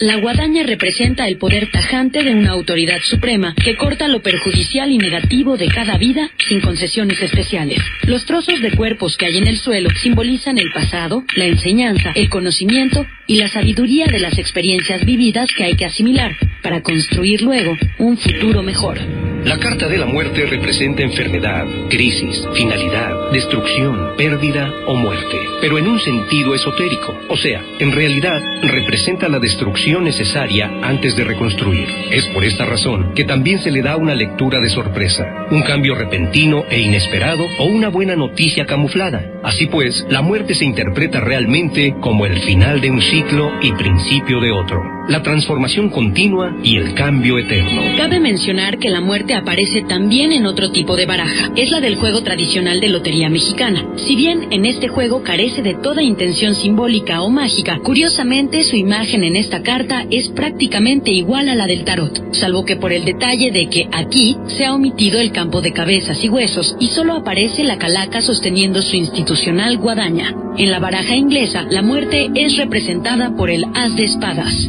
La 0.00 0.16
guadaña 0.16 0.64
representa 0.64 1.28
el 1.28 1.38
poder 1.38 1.70
tajante 1.70 2.24
de 2.24 2.34
una 2.34 2.50
autoridad 2.50 3.00
suprema 3.02 3.54
que 3.54 3.76
corta 3.76 4.08
lo 4.08 4.20
perjudicial 4.20 4.90
y 4.90 4.98
negativo 4.98 5.56
de 5.56 5.68
cada 5.68 5.96
vida 5.98 6.30
sin 6.48 6.60
concesiones 6.60 7.22
especiales. 7.22 7.78
Los 8.06 8.24
trozos 8.26 8.60
de 8.60 8.72
cuerpos 8.72 9.16
que 9.16 9.26
hay 9.26 9.38
en 9.38 9.46
el 9.46 9.56
suelo 9.58 9.90
simbolizan 10.02 10.58
el 10.58 10.72
pasado, 10.72 11.24
la 11.36 11.44
enseñanza, 11.44 12.12
el 12.16 12.28
conocimiento 12.28 13.06
y 13.26 13.36
la 13.36 13.48
sabiduría 13.48 14.06
de 14.06 14.18
las 14.18 14.36
experiencias 14.38 15.04
vividas 15.04 15.48
que 15.56 15.64
hay 15.64 15.76
que 15.76 15.86
asimilar 15.86 16.36
para 16.62 16.82
construir 16.82 17.42
luego 17.42 17.76
un 17.98 18.18
futuro 18.18 18.62
mejor. 18.62 18.98
La 19.44 19.58
carta 19.58 19.86
de 19.86 19.98
la 19.98 20.06
muerte 20.06 20.44
representa 20.46 21.02
enfermedad, 21.02 21.66
crisis, 21.88 22.42
finalidad, 22.54 23.25
destrucción, 23.32 24.14
pérdida 24.16 24.72
o 24.86 24.94
muerte, 24.94 25.38
pero 25.60 25.78
en 25.78 25.88
un 25.88 25.98
sentido 25.98 26.54
esotérico. 26.54 27.14
O 27.28 27.36
sea, 27.36 27.62
en 27.78 27.92
realidad 27.92 28.40
representa 28.62 29.28
la 29.28 29.38
destrucción 29.38 30.04
necesaria 30.04 30.70
antes 30.82 31.16
de 31.16 31.24
reconstruir. 31.24 31.88
Es 32.10 32.26
por 32.28 32.44
esta 32.44 32.64
razón 32.64 33.12
que 33.14 33.24
también 33.24 33.58
se 33.60 33.70
le 33.70 33.82
da 33.82 33.96
una 33.96 34.14
lectura 34.14 34.60
de 34.60 34.68
sorpresa, 34.68 35.24
un 35.50 35.62
cambio 35.62 35.94
repentino 35.94 36.64
e 36.70 36.80
inesperado 36.80 37.44
o 37.58 37.64
una 37.64 37.88
buena 37.88 38.16
noticia 38.16 38.66
camuflada. 38.66 39.22
Así 39.42 39.66
pues, 39.66 40.06
la 40.08 40.22
muerte 40.22 40.54
se 40.54 40.64
interpreta 40.64 41.20
realmente 41.20 41.94
como 42.00 42.26
el 42.26 42.38
final 42.40 42.80
de 42.80 42.90
un 42.90 43.00
ciclo 43.00 43.52
y 43.60 43.72
principio 43.72 44.40
de 44.40 44.52
otro, 44.52 44.82
la 45.08 45.22
transformación 45.22 45.90
continua 45.90 46.56
y 46.62 46.76
el 46.76 46.94
cambio 46.94 47.38
eterno. 47.38 47.82
Cabe 47.96 48.20
mencionar 48.20 48.78
que 48.78 48.90
la 48.90 49.00
muerte 49.00 49.34
aparece 49.34 49.82
también 49.82 50.32
en 50.32 50.46
otro 50.46 50.70
tipo 50.70 50.96
de 50.96 51.06
baraja. 51.06 51.50
Es 51.56 51.70
la 51.70 51.80
del 51.80 51.96
juego 51.96 52.22
tradicional 52.22 52.80
de 52.80 52.88
lotería 52.88 53.15
mexicana. 53.16 53.86
Si 53.96 54.14
bien 54.14 54.48
en 54.50 54.66
este 54.66 54.88
juego 54.88 55.22
carece 55.22 55.62
de 55.62 55.74
toda 55.74 56.02
intención 56.02 56.54
simbólica 56.54 57.22
o 57.22 57.30
mágica, 57.30 57.78
curiosamente 57.82 58.62
su 58.62 58.76
imagen 58.76 59.24
en 59.24 59.36
esta 59.36 59.62
carta 59.62 60.04
es 60.10 60.28
prácticamente 60.28 61.10
igual 61.10 61.48
a 61.48 61.54
la 61.54 61.66
del 61.66 61.84
tarot, 61.84 62.34
salvo 62.34 62.64
que 62.64 62.76
por 62.76 62.92
el 62.92 63.04
detalle 63.04 63.50
de 63.50 63.68
que 63.68 63.88
aquí 63.90 64.36
se 64.46 64.66
ha 64.66 64.74
omitido 64.74 65.18
el 65.18 65.32
campo 65.32 65.62
de 65.62 65.72
cabezas 65.72 66.22
y 66.22 66.28
huesos 66.28 66.76
y 66.78 66.88
solo 66.88 67.14
aparece 67.14 67.64
la 67.64 67.78
calaca 67.78 68.20
sosteniendo 68.20 68.82
su 68.82 68.96
institucional 68.96 69.78
guadaña. 69.78 70.34
En 70.58 70.70
la 70.70 70.78
baraja 70.78 71.16
inglesa, 71.16 71.66
la 71.70 71.82
muerte 71.82 72.28
es 72.34 72.56
representada 72.56 73.34
por 73.34 73.50
el 73.50 73.64
as 73.74 73.96
de 73.96 74.04
espadas. 74.04 74.68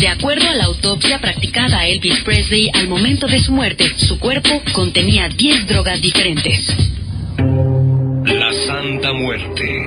De 0.00 0.08
acuerdo 0.08 0.48
a 0.48 0.54
la 0.54 0.64
autopsia 0.64 1.20
practicada 1.20 1.78
a 1.78 1.86
Elvis 1.86 2.20
Presley 2.24 2.68
al 2.74 2.88
momento 2.88 3.26
de 3.26 3.40
su 3.40 3.52
muerte, 3.52 3.84
su 3.96 4.18
cuerpo 4.18 4.60
contenía 4.72 5.28
10 5.28 5.66
drogas 5.68 6.00
diferentes. 6.02 6.93
La 8.24 8.50
Santa 8.66 9.12
Muerte. 9.12 9.86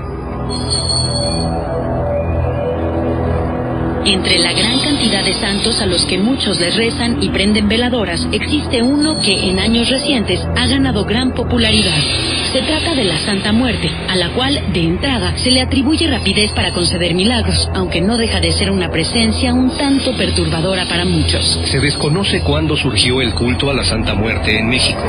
Entre 4.05 4.37
la 4.39 4.53
gran 4.53 4.79
cantidad 4.79 5.25
de 5.25 5.33
santos 5.33 5.81
a 5.81 5.87
los 5.87 6.05
que 6.05 6.19
muchos 6.19 6.59
les 6.59 6.75
rezan 6.75 7.21
y 7.21 7.29
prenden 7.29 7.67
veladoras, 7.67 8.27
existe 8.31 8.83
uno 8.83 9.19
que 9.21 9.49
en 9.49 9.57
años 9.57 9.89
recientes 9.89 10.39
ha 10.55 10.67
ganado 10.67 11.03
gran 11.03 11.33
popularidad. 11.33 11.97
Se 12.53 12.61
trata 12.61 12.93
de 12.93 13.05
la 13.05 13.17
Santa 13.17 13.51
Muerte, 13.51 13.89
a 14.07 14.15
la 14.15 14.29
cual, 14.29 14.71
de 14.71 14.81
entrada, 14.81 15.35
se 15.37 15.49
le 15.49 15.61
atribuye 15.61 16.07
rapidez 16.07 16.51
para 16.51 16.71
conceder 16.73 17.15
milagros, 17.15 17.69
aunque 17.73 18.01
no 18.01 18.17
deja 18.17 18.39
de 18.39 18.51
ser 18.51 18.69
una 18.69 18.91
presencia 18.91 19.51
un 19.51 19.75
tanto 19.75 20.15
perturbadora 20.15 20.85
para 20.85 21.05
muchos. 21.05 21.59
Se 21.65 21.79
desconoce 21.79 22.41
cuándo 22.41 22.77
surgió 22.77 23.19
el 23.19 23.33
culto 23.33 23.71
a 23.71 23.73
la 23.73 23.83
Santa 23.83 24.13
Muerte 24.13 24.59
en 24.59 24.69
México. 24.69 25.03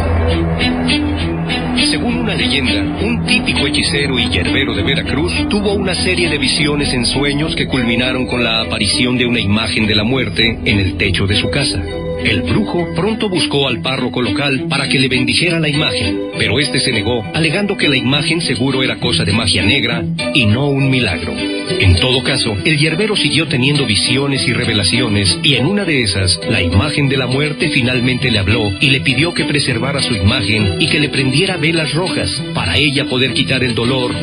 Según 1.91 2.08
una 2.29 2.37
leyenda, 2.37 2.83
un 3.07 3.25
típico 3.25 3.67
hechicero 3.67 4.19
y 4.19 4.29
yerbero 4.29 4.75
de 4.75 4.83
Veracruz 4.83 5.33
tuvo 5.49 5.73
una 5.73 5.95
serie 5.95 6.29
de 6.29 6.37
visiones 6.37 6.93
en 6.93 7.07
sueños 7.07 7.57
que 7.57 7.67
culminaron 7.67 8.27
con 8.27 8.45
la 8.45 8.61
aparición 8.61 9.17
de 9.17 9.25
una 9.25 9.41
imagen 9.41 9.87
de 9.87 9.95
la 9.95 10.05
muerte 10.05 10.59
en 10.63 10.79
el 10.79 10.99
techo 10.99 11.27
de 11.27 11.37
su 11.37 11.49
casa. 11.49 11.83
El 12.25 12.43
brujo 12.43 12.89
pronto 12.95 13.29
buscó 13.29 13.69
al 13.69 13.81
párroco 13.81 14.21
local 14.21 14.67
para 14.69 14.89
que 14.89 14.99
le 14.99 15.09
bendijera 15.09 15.61
la 15.61 15.69
imagen, 15.69 16.31
pero 16.39 16.59
este 16.59 16.79
se 16.79 16.93
negó, 16.93 17.25
alegando 17.35 17.77
que 17.77 17.89
la 17.89 17.97
imagen 17.97 18.41
seguro 18.41 18.83
era 18.83 18.99
cosa 18.99 19.25
de 19.25 19.33
magia 19.33 19.63
negra 19.63 20.05
y 20.35 20.47
no 20.47 20.69
un 20.69 20.91
milagro. 20.91 21.33
En 21.81 21.95
todo 21.97 22.23
caso, 22.23 22.57
el 22.65 22.79
hierbero 22.79 23.17
siguió 23.17 23.47
teniendo 23.47 23.87
visiones 23.87 24.47
y 24.47 24.53
revelaciones, 24.53 25.39
y 25.43 25.55
en 25.55 25.67
una 25.67 25.85
de 25.85 26.03
esas, 26.03 26.41
la 26.51 26.63
imagen 26.63 27.09
de 27.09 27.17
la 27.17 27.27
muerte 27.27 27.71
finalmente 27.71 28.31
le 28.31 28.39
habló 28.39 28.73
y 28.81 28.91
le 28.91 29.01
pidió 29.01 29.33
que 29.33 29.45
preservara 29.45 30.03
su 30.03 30.15
imagen 30.15 30.77
y 30.81 30.87
que 30.87 31.01
le 31.01 31.09
prendiera 31.09 31.57
velas 31.57 31.93
rojas 31.95 32.31
para 32.55 32.77
ella 32.77 33.05
poder 33.05 33.33
quitar 33.33 33.63
el 33.63 33.75
dolor 33.75 34.15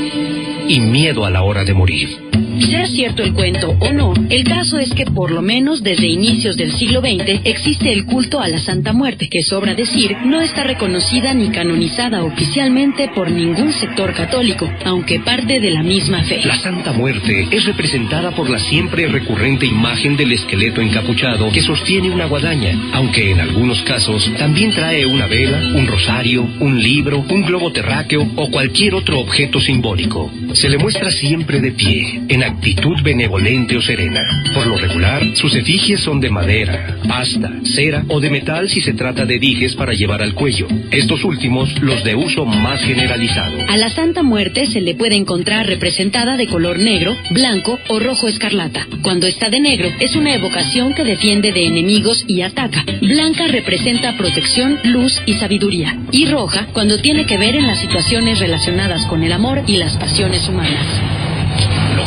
y 0.67 0.79
miedo 0.79 1.25
a 1.25 1.29
la 1.29 1.43
hora 1.43 1.63
de 1.63 1.73
morir. 1.73 2.24
Sea 2.59 2.87
cierto 2.87 3.23
el 3.23 3.33
cuento 3.33 3.75
o 3.79 3.91
no, 3.91 4.13
el 4.29 4.43
caso 4.43 4.79
es 4.79 4.93
que 4.93 5.05
por 5.05 5.31
lo 5.31 5.41
menos 5.41 5.83
desde 5.83 6.07
inicios 6.07 6.55
del 6.55 6.71
siglo 6.71 7.01
XX 7.01 7.41
existe 7.43 7.91
el 7.91 8.05
culto 8.05 8.39
a 8.39 8.47
la 8.47 8.59
Santa 8.59 8.93
Muerte, 8.93 9.27
que 9.29 9.43
sobra 9.43 9.75
decir 9.75 10.15
no 10.25 10.41
está 10.41 10.63
reconocida 10.63 11.33
ni 11.33 11.49
canonizada 11.49 12.23
oficialmente 12.23 13.09
por 13.13 13.29
ningún 13.29 13.73
sector 13.73 14.13
católico, 14.13 14.71
aunque 14.85 15.19
parte 15.19 15.59
de 15.59 15.71
la 15.71 15.83
misma 15.83 16.23
fe. 16.23 16.41
La 16.45 16.55
Santa 16.55 16.93
Muerte 16.93 17.47
es 17.51 17.65
representada 17.65 18.31
por 18.31 18.49
la 18.49 18.59
siempre 18.59 19.07
recurrente 19.07 19.65
imagen 19.65 20.15
del 20.15 20.31
esqueleto 20.31 20.81
encapuchado 20.81 21.51
que 21.51 21.61
sostiene 21.61 22.09
una 22.09 22.25
guadaña, 22.25 22.77
aunque 22.93 23.31
en 23.31 23.39
algunos 23.41 23.81
casos 23.83 24.31
también 24.37 24.71
trae 24.71 25.05
una 25.05 25.27
vela, 25.27 25.59
un 25.75 25.87
rosario, 25.87 26.47
un 26.59 26.81
libro, 26.81 27.25
un 27.29 27.41
globo 27.43 27.71
terráqueo 27.71 28.27
o 28.35 28.49
cualquier 28.49 28.95
otro 28.95 29.19
objeto 29.19 29.59
simbólico. 29.59 30.31
Se 30.53 30.69
le 30.69 30.77
muestra 30.77 31.11
siempre 31.11 31.59
de 31.59 31.71
pie, 31.71 32.21
en 32.29 32.44
actitud 32.45 33.01
benevolente 33.03 33.77
o 33.77 33.81
serena. 33.81 34.21
Por 34.53 34.67
lo 34.67 34.77
regular, 34.77 35.21
sus 35.35 35.55
efigies 35.55 36.01
son 36.01 36.19
de 36.19 36.29
madera, 36.29 36.97
pasta, 37.07 37.51
cera 37.63 38.03
o 38.07 38.19
de 38.19 38.29
metal 38.29 38.69
si 38.69 38.81
se 38.81 38.93
trata 38.93 39.25
de 39.25 39.39
dijes 39.39 39.75
para 39.75 39.93
llevar 39.93 40.21
al 40.21 40.33
cuello. 40.33 40.67
Estos 40.91 41.23
últimos, 41.23 41.81
los 41.81 42.03
de 42.03 42.15
uso 42.15 42.45
más 42.45 42.81
generalizado. 42.81 43.57
A 43.67 43.77
la 43.77 43.89
Santa 43.89 44.23
Muerte 44.23 44.65
se 44.67 44.81
le 44.81 44.95
puede 44.95 45.15
encontrar 45.15 45.67
representada 45.67 46.37
de 46.37 46.47
color 46.47 46.79
negro, 46.79 47.15
blanco 47.31 47.79
o 47.89 47.99
rojo 47.99 48.27
escarlata. 48.27 48.87
Cuando 49.01 49.27
está 49.27 49.49
de 49.49 49.59
negro, 49.59 49.89
es 49.99 50.15
una 50.15 50.33
evocación 50.33 50.93
que 50.93 51.03
defiende 51.03 51.51
de 51.51 51.65
enemigos 51.65 52.23
y 52.27 52.41
ataca. 52.41 52.83
Blanca 53.01 53.47
representa 53.47 54.17
protección, 54.17 54.79
luz 54.83 55.21
y 55.25 55.33
sabiduría. 55.33 55.97
Y 56.11 56.27
roja, 56.27 56.67
cuando 56.73 56.99
tiene 56.99 57.25
que 57.25 57.37
ver 57.37 57.55
en 57.55 57.67
las 57.67 57.79
situaciones 57.79 58.39
relacionadas 58.39 59.05
con 59.07 59.23
el 59.23 59.31
amor 59.31 59.63
y 59.67 59.77
las 59.77 59.97
pasiones 59.97 60.47
humanas 60.47 61.24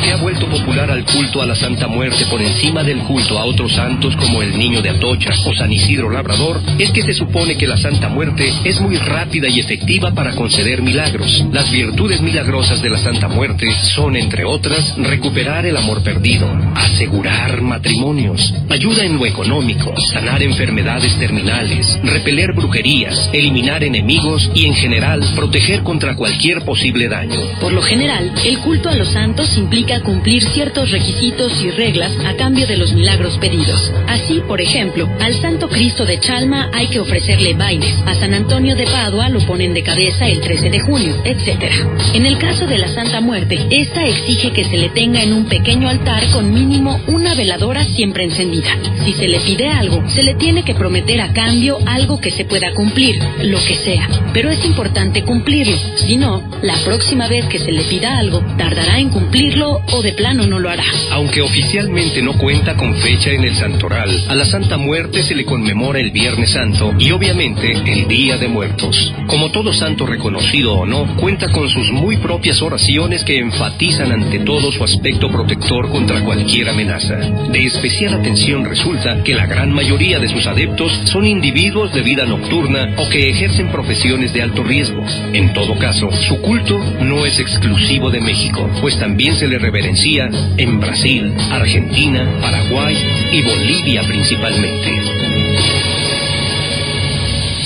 que 0.02 0.12
ha 0.12 0.16
vuelto 0.16 0.46
popular 0.46 0.90
al 0.90 1.04
culto 1.04 1.42
a 1.42 1.46
la 1.46 1.54
Santa 1.54 1.88
Muerte 1.88 2.26
por 2.30 2.40
encima 2.40 2.82
del 2.82 2.98
culto 3.00 3.38
a 3.38 3.44
otros 3.44 3.72
santos 3.72 4.14
como 4.16 4.42
el 4.42 4.58
Niño 4.58 4.82
de 4.82 4.90
Atocha 4.90 5.30
o 5.46 5.54
San 5.54 5.72
Isidro 5.72 6.10
Labrador 6.10 6.60
es 6.78 6.90
que 6.90 7.02
se 7.02 7.14
supone 7.14 7.56
que 7.56 7.66
la 7.66 7.76
Santa 7.76 8.08
Muerte 8.08 8.52
es 8.64 8.80
muy 8.80 8.96
rápida 8.96 9.48
y 9.48 9.60
efectiva 9.60 10.12
para 10.12 10.34
conceder 10.34 10.82
milagros. 10.82 11.44
Las 11.52 11.70
virtudes 11.70 12.20
milagrosas 12.20 12.82
de 12.82 12.90
la 12.90 12.98
Santa 12.98 13.28
Muerte 13.28 13.66
son, 13.94 14.16
entre 14.16 14.44
otras, 14.44 14.96
recuperar 14.98 15.66
el 15.66 15.76
amor 15.76 16.02
perdido, 16.02 16.48
asegurar 16.74 17.60
matrimonios, 17.62 18.54
ayuda 18.68 19.04
en 19.04 19.16
lo 19.16 19.26
económico, 19.26 19.94
sanar 20.12 20.42
enfermedades 20.42 21.16
terminales, 21.18 21.98
repeler 22.02 22.52
brujerías, 22.52 23.30
eliminar 23.32 23.82
enemigos 23.82 24.50
y, 24.54 24.66
en 24.66 24.74
general, 24.74 25.22
proteger 25.34 25.82
contra 25.82 26.14
cualquier 26.14 26.64
posible 26.64 27.08
daño. 27.08 27.40
Por 27.60 27.72
lo 27.72 27.82
general, 27.82 28.32
el 28.44 28.58
culto 28.58 28.88
a 28.88 28.94
los 28.94 29.08
santos 29.08 29.56
implica 29.56 29.87
cumplir 30.02 30.42
ciertos 30.42 30.90
requisitos 30.90 31.52
y 31.62 31.70
reglas 31.70 32.12
a 32.26 32.34
cambio 32.34 32.66
de 32.66 32.76
los 32.76 32.92
milagros 32.92 33.38
pedidos. 33.38 33.90
Así, 34.06 34.40
por 34.46 34.60
ejemplo, 34.60 35.08
al 35.20 35.34
Santo 35.34 35.68
Cristo 35.68 36.04
de 36.04 36.20
Chalma 36.20 36.70
hay 36.74 36.88
que 36.88 37.00
ofrecerle 37.00 37.54
bailes, 37.54 37.94
a 38.06 38.14
San 38.14 38.34
Antonio 38.34 38.76
de 38.76 38.84
Padua 38.84 39.28
lo 39.28 39.40
ponen 39.40 39.74
de 39.74 39.82
cabeza 39.82 40.26
el 40.28 40.40
13 40.40 40.70
de 40.70 40.80
junio, 40.80 41.16
etc. 41.24 41.72
En 42.14 42.26
el 42.26 42.38
caso 42.38 42.66
de 42.66 42.78
la 42.78 42.88
Santa 42.88 43.20
Muerte, 43.20 43.58
esta 43.70 44.06
exige 44.06 44.52
que 44.52 44.64
se 44.64 44.76
le 44.76 44.90
tenga 44.90 45.22
en 45.22 45.32
un 45.32 45.46
pequeño 45.46 45.88
altar 45.88 46.22
con 46.32 46.52
mínimo 46.52 47.00
una 47.08 47.34
veladora 47.34 47.84
siempre 47.84 48.24
encendida. 48.24 48.76
Si 49.04 49.12
se 49.14 49.26
le 49.26 49.40
pide 49.40 49.68
algo, 49.68 50.08
se 50.08 50.22
le 50.22 50.34
tiene 50.34 50.62
que 50.62 50.74
prometer 50.74 51.20
a 51.20 51.32
cambio 51.32 51.78
algo 51.86 52.20
que 52.20 52.30
se 52.30 52.44
pueda 52.44 52.72
cumplir, 52.74 53.18
lo 53.42 53.58
que 53.64 53.74
sea. 53.74 54.08
Pero 54.34 54.50
es 54.50 54.64
importante 54.64 55.22
cumplirlo, 55.22 55.76
si 55.96 56.16
no, 56.16 56.42
la 56.62 56.76
próxima 56.84 57.26
vez 57.28 57.46
que 57.46 57.58
se 57.58 57.72
le 57.72 57.82
pida 57.82 58.18
algo, 58.18 58.40
tardará 58.56 58.98
en 58.98 59.08
cumplirlo 59.08 59.77
o 59.92 60.02
de 60.02 60.12
plano 60.12 60.46
no 60.46 60.58
lo 60.58 60.68
hará. 60.68 60.84
Aunque 61.12 61.40
oficialmente 61.40 62.22
no 62.22 62.34
cuenta 62.34 62.76
con 62.76 62.94
fecha 62.96 63.30
en 63.30 63.44
el 63.44 63.56
santoral, 63.56 64.10
a 64.28 64.34
la 64.34 64.44
Santa 64.44 64.76
Muerte 64.76 65.22
se 65.22 65.34
le 65.34 65.44
conmemora 65.44 66.00
el 66.00 66.10
Viernes 66.10 66.50
Santo 66.50 66.94
y 66.98 67.10
obviamente 67.10 67.72
el 67.72 68.08
Día 68.08 68.36
de 68.38 68.48
Muertos. 68.48 69.12
Como 69.26 69.50
todo 69.50 69.72
santo 69.72 70.06
reconocido 70.06 70.74
o 70.74 70.86
no, 70.86 71.16
cuenta 71.16 71.48
con 71.50 71.68
sus 71.68 71.90
muy 71.92 72.16
propias 72.16 72.62
oraciones 72.62 73.24
que 73.24 73.38
enfatizan 73.38 74.12
ante 74.12 74.40
todo 74.40 74.72
su 74.72 74.84
aspecto 74.84 75.30
protector 75.30 75.90
contra 75.90 76.24
cualquier 76.24 76.68
amenaza. 76.70 77.16
De 77.50 77.64
especial 77.64 78.14
atención 78.14 78.64
resulta 78.64 79.22
que 79.22 79.34
la 79.34 79.46
gran 79.46 79.72
mayoría 79.72 80.18
de 80.18 80.28
sus 80.28 80.46
adeptos 80.46 80.92
son 81.04 81.26
individuos 81.26 81.92
de 81.92 82.02
vida 82.02 82.24
nocturna 82.24 82.94
o 82.96 83.08
que 83.08 83.30
ejercen 83.30 83.68
profesiones 83.68 84.32
de 84.32 84.42
alto 84.42 84.62
riesgo. 84.62 85.04
En 85.32 85.52
todo 85.52 85.78
caso, 85.78 86.10
su 86.28 86.40
culto 86.40 86.78
no 87.00 87.26
es 87.26 87.38
exclusivo 87.38 88.10
de 88.10 88.20
México, 88.20 88.68
pues 88.80 88.98
también 88.98 89.36
se 89.36 89.46
le 89.46 89.58
reverencia 89.68 90.30
en 90.56 90.80
Brasil, 90.80 91.30
Argentina, 91.50 92.26
Paraguay 92.40 92.96
y 93.30 93.42
Bolivia 93.42 94.02
principalmente. 94.02 94.98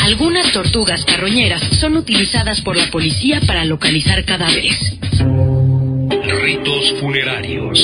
Algunas 0.03 0.51
tortugas 0.53 1.05
carroñeras 1.05 1.63
son 1.79 1.97
utilizadas 1.97 2.61
por 2.63 2.77
la 2.77 2.91
policía 2.91 3.41
para 3.47 3.65
localizar 3.65 4.25
cadáveres. 4.25 4.99
Ritos 6.43 6.95
funerarios. 7.01 7.79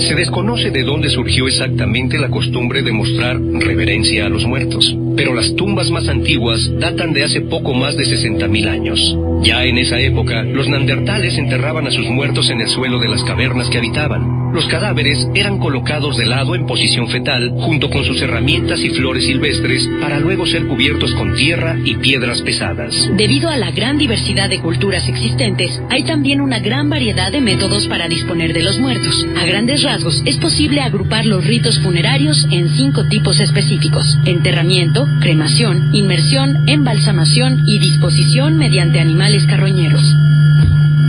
Se 0.00 0.16
desconoce 0.16 0.72
de 0.72 0.82
dónde 0.82 1.08
surgió 1.08 1.46
exactamente 1.46 2.18
la 2.18 2.30
costumbre 2.30 2.82
de 2.82 2.90
mostrar 2.90 3.40
reverencia 3.40 4.26
a 4.26 4.28
los 4.28 4.44
muertos, 4.46 4.96
pero 5.16 5.32
las 5.32 5.54
tumbas 5.54 5.90
más 5.90 6.08
antiguas 6.08 6.68
datan 6.80 7.12
de 7.12 7.22
hace 7.22 7.42
poco 7.42 7.72
más 7.72 7.96
de 7.96 8.04
60.000 8.04 8.68
años. 8.68 9.27
Ya 9.42 9.64
en 9.64 9.78
esa 9.78 9.98
época, 10.00 10.42
los 10.42 10.68
neandertales 10.68 11.38
enterraban 11.38 11.86
a 11.86 11.90
sus 11.90 12.08
muertos 12.08 12.50
en 12.50 12.60
el 12.60 12.68
suelo 12.68 12.98
de 12.98 13.08
las 13.08 13.22
cavernas 13.24 13.70
que 13.70 13.78
habitaban. 13.78 14.47
Los 14.52 14.66
cadáveres 14.66 15.28
eran 15.34 15.58
colocados 15.58 16.16
de 16.16 16.26
lado 16.26 16.54
en 16.54 16.66
posición 16.66 17.08
fetal, 17.08 17.50
junto 17.58 17.90
con 17.90 18.04
sus 18.04 18.20
herramientas 18.22 18.80
y 18.80 18.90
flores 18.90 19.24
silvestres, 19.24 19.88
para 20.00 20.18
luego 20.18 20.46
ser 20.46 20.66
cubiertos 20.66 21.14
con 21.14 21.34
tierra 21.34 21.76
y 21.84 21.96
piedras 21.96 22.42
pesadas. 22.42 22.94
Debido 23.16 23.50
a 23.50 23.56
la 23.56 23.70
gran 23.70 23.98
diversidad 23.98 24.48
de 24.48 24.60
culturas 24.60 25.08
existentes, 25.08 25.80
hay 25.90 26.04
también 26.04 26.40
una 26.40 26.60
gran 26.60 26.88
variedad 26.88 27.30
de 27.30 27.40
métodos 27.40 27.86
para 27.88 28.08
disponer 28.08 28.52
de 28.52 28.62
los 28.62 28.78
muertos. 28.78 29.14
A 29.36 29.44
grandes 29.44 29.82
rasgos, 29.82 30.22
es 30.24 30.36
posible 30.38 30.80
agrupar 30.80 31.26
los 31.26 31.44
ritos 31.44 31.78
funerarios 31.80 32.46
en 32.50 32.68
cinco 32.70 33.04
tipos 33.08 33.40
específicos. 33.40 34.18
Enterramiento, 34.24 35.06
cremación, 35.20 35.94
inmersión, 35.94 36.68
embalsamación 36.68 37.64
y 37.66 37.78
disposición 37.78 38.56
mediante 38.56 39.00
animales 39.00 39.44
carroñeros. 39.46 40.02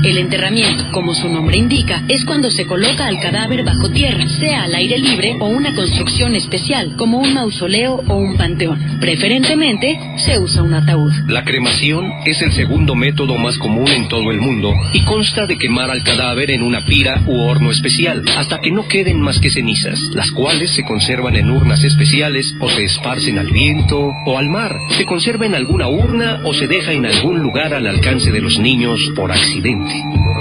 El 0.03 0.17
enterramiento, 0.17 0.85
como 0.91 1.13
su 1.13 1.27
nombre 1.27 1.57
indica, 1.57 2.03
es 2.07 2.23
cuando 2.23 2.49
se 2.49 2.65
coloca 2.65 3.05
al 3.05 3.19
cadáver 3.19 3.63
bajo 3.65 3.89
tierra, 3.89 4.25
sea 4.27 4.63
al 4.63 4.73
aire 4.73 4.97
libre 4.97 5.35
o 5.41 5.47
una 5.47 5.75
construcción 5.75 6.35
especial, 6.35 6.95
como 6.95 7.17
un 7.19 7.33
mausoleo 7.33 8.01
o 8.07 8.15
un 8.15 8.37
panteón. 8.37 8.79
Preferentemente, 9.01 9.99
se 10.25 10.39
usa 10.39 10.63
un 10.63 10.73
ataúd. 10.73 11.11
La 11.27 11.43
cremación 11.43 12.09
es 12.25 12.41
el 12.41 12.53
segundo 12.53 12.95
método 12.95 13.37
más 13.37 13.57
común 13.57 13.89
en 13.89 14.07
todo 14.07 14.31
el 14.31 14.39
mundo 14.39 14.73
y 14.93 15.03
consta 15.03 15.45
de 15.45 15.57
quemar 15.57 15.91
al 15.91 16.03
cadáver 16.03 16.51
en 16.51 16.63
una 16.63 16.85
pira 16.85 17.21
u 17.25 17.37
horno 17.41 17.69
especial, 17.69 18.23
hasta 18.37 18.61
que 18.61 18.71
no 18.71 18.87
queden 18.87 19.19
más 19.19 19.39
que 19.39 19.49
cenizas, 19.49 19.99
las 20.13 20.31
cuales 20.31 20.71
se 20.71 20.85
conservan 20.85 21.35
en 21.35 21.49
urnas 21.49 21.83
especiales 21.83 22.55
o 22.61 22.69
se 22.69 22.85
esparcen 22.85 23.37
al 23.37 23.51
viento 23.51 24.13
o 24.25 24.37
al 24.37 24.47
mar. 24.47 24.77
Se 24.97 25.05
conserva 25.05 25.45
en 25.45 25.55
alguna 25.55 25.89
urna 25.89 26.39
o 26.45 26.53
se 26.53 26.67
deja 26.67 26.93
en 26.93 27.05
algún 27.05 27.39
lugar 27.39 27.73
al 27.73 27.85
alcance 27.85 28.31
de 28.31 28.41
los 28.41 28.57
niños 28.59 28.99
por 29.13 29.31
accidente. 29.31 29.88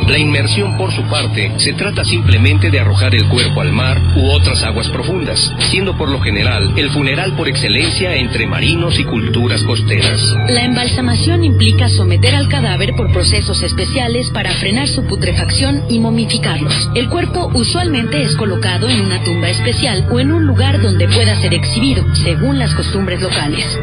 La 0.08 0.18
inmersión, 0.18 0.76
por 0.78 0.90
su 0.92 1.02
parte, 1.02 1.52
se 1.58 1.74
trata 1.74 2.02
simplemente 2.02 2.70
de 2.70 2.80
arrojar 2.80 3.14
el 3.14 3.28
cuerpo 3.28 3.60
al 3.60 3.72
mar 3.72 4.00
u 4.16 4.30
otras 4.30 4.62
aguas 4.62 4.88
profundas, 4.88 5.38
siendo 5.70 5.96
por 5.96 6.08
lo 6.08 6.18
general 6.20 6.72
el 6.76 6.90
funeral 6.90 7.36
por 7.36 7.48
excelencia 7.48 8.14
entre 8.14 8.46
marinos 8.46 8.98
y 8.98 9.04
culturas 9.04 9.62
costeras. 9.64 10.20
La 10.48 10.64
embalsamación 10.64 11.44
implica 11.44 11.88
someter 11.88 12.34
al 12.34 12.48
cadáver 12.48 12.94
por 12.96 13.12
procesos 13.12 13.62
especiales 13.62 14.30
para 14.30 14.50
frenar 14.54 14.88
su 14.88 15.04
putrefacción 15.04 15.82
y 15.90 16.00
momificarlos. 16.00 16.90
El 16.94 17.08
cuerpo 17.08 17.50
usualmente 17.54 18.22
es 18.22 18.34
colocado 18.36 18.88
en 18.88 19.00
una 19.00 19.22
tumba 19.24 19.50
especial 19.50 20.06
o 20.10 20.20
en 20.20 20.32
un 20.32 20.46
lugar 20.46 20.80
donde 20.80 21.06
pueda 21.08 21.36
ser 21.36 21.52
exhibido, 21.52 22.04
según 22.14 22.58
las 22.58 22.74
costumbres 22.74 23.20
locales. 23.20 23.78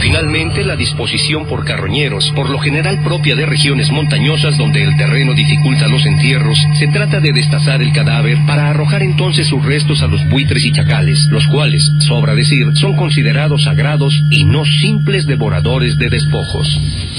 Finalmente, 0.00 0.64
la 0.64 0.76
disposición 0.76 1.46
por 1.46 1.64
carroñeros, 1.64 2.30
por 2.34 2.50
lo 2.50 2.58
general 2.58 3.02
propia 3.02 3.34
de 3.34 3.46
regiones 3.46 3.90
montañosas 3.90 4.56
donde 4.58 4.82
el 4.82 4.96
terreno 4.96 5.34
dificulta 5.34 5.88
los 5.88 6.04
entierros, 6.04 6.58
se 6.78 6.88
trata 6.88 7.20
de 7.20 7.32
destazar 7.32 7.82
el 7.82 7.92
cadáver 7.92 8.38
para 8.46 8.70
arrojar 8.70 9.02
entonces 9.02 9.46
sus 9.46 9.64
restos 9.64 10.02
a 10.02 10.06
los 10.06 10.28
buitres 10.28 10.64
y 10.64 10.72
chacales, 10.72 11.18
los 11.30 11.46
cuales, 11.48 11.82
sobra 12.06 12.34
decir, 12.34 12.66
son 12.74 12.96
considerados 12.96 13.64
sagrados 13.64 14.14
y 14.30 14.44
no 14.44 14.64
simples 14.64 15.26
devoradores 15.26 15.98
de 15.98 16.10
despojos. 16.10 16.68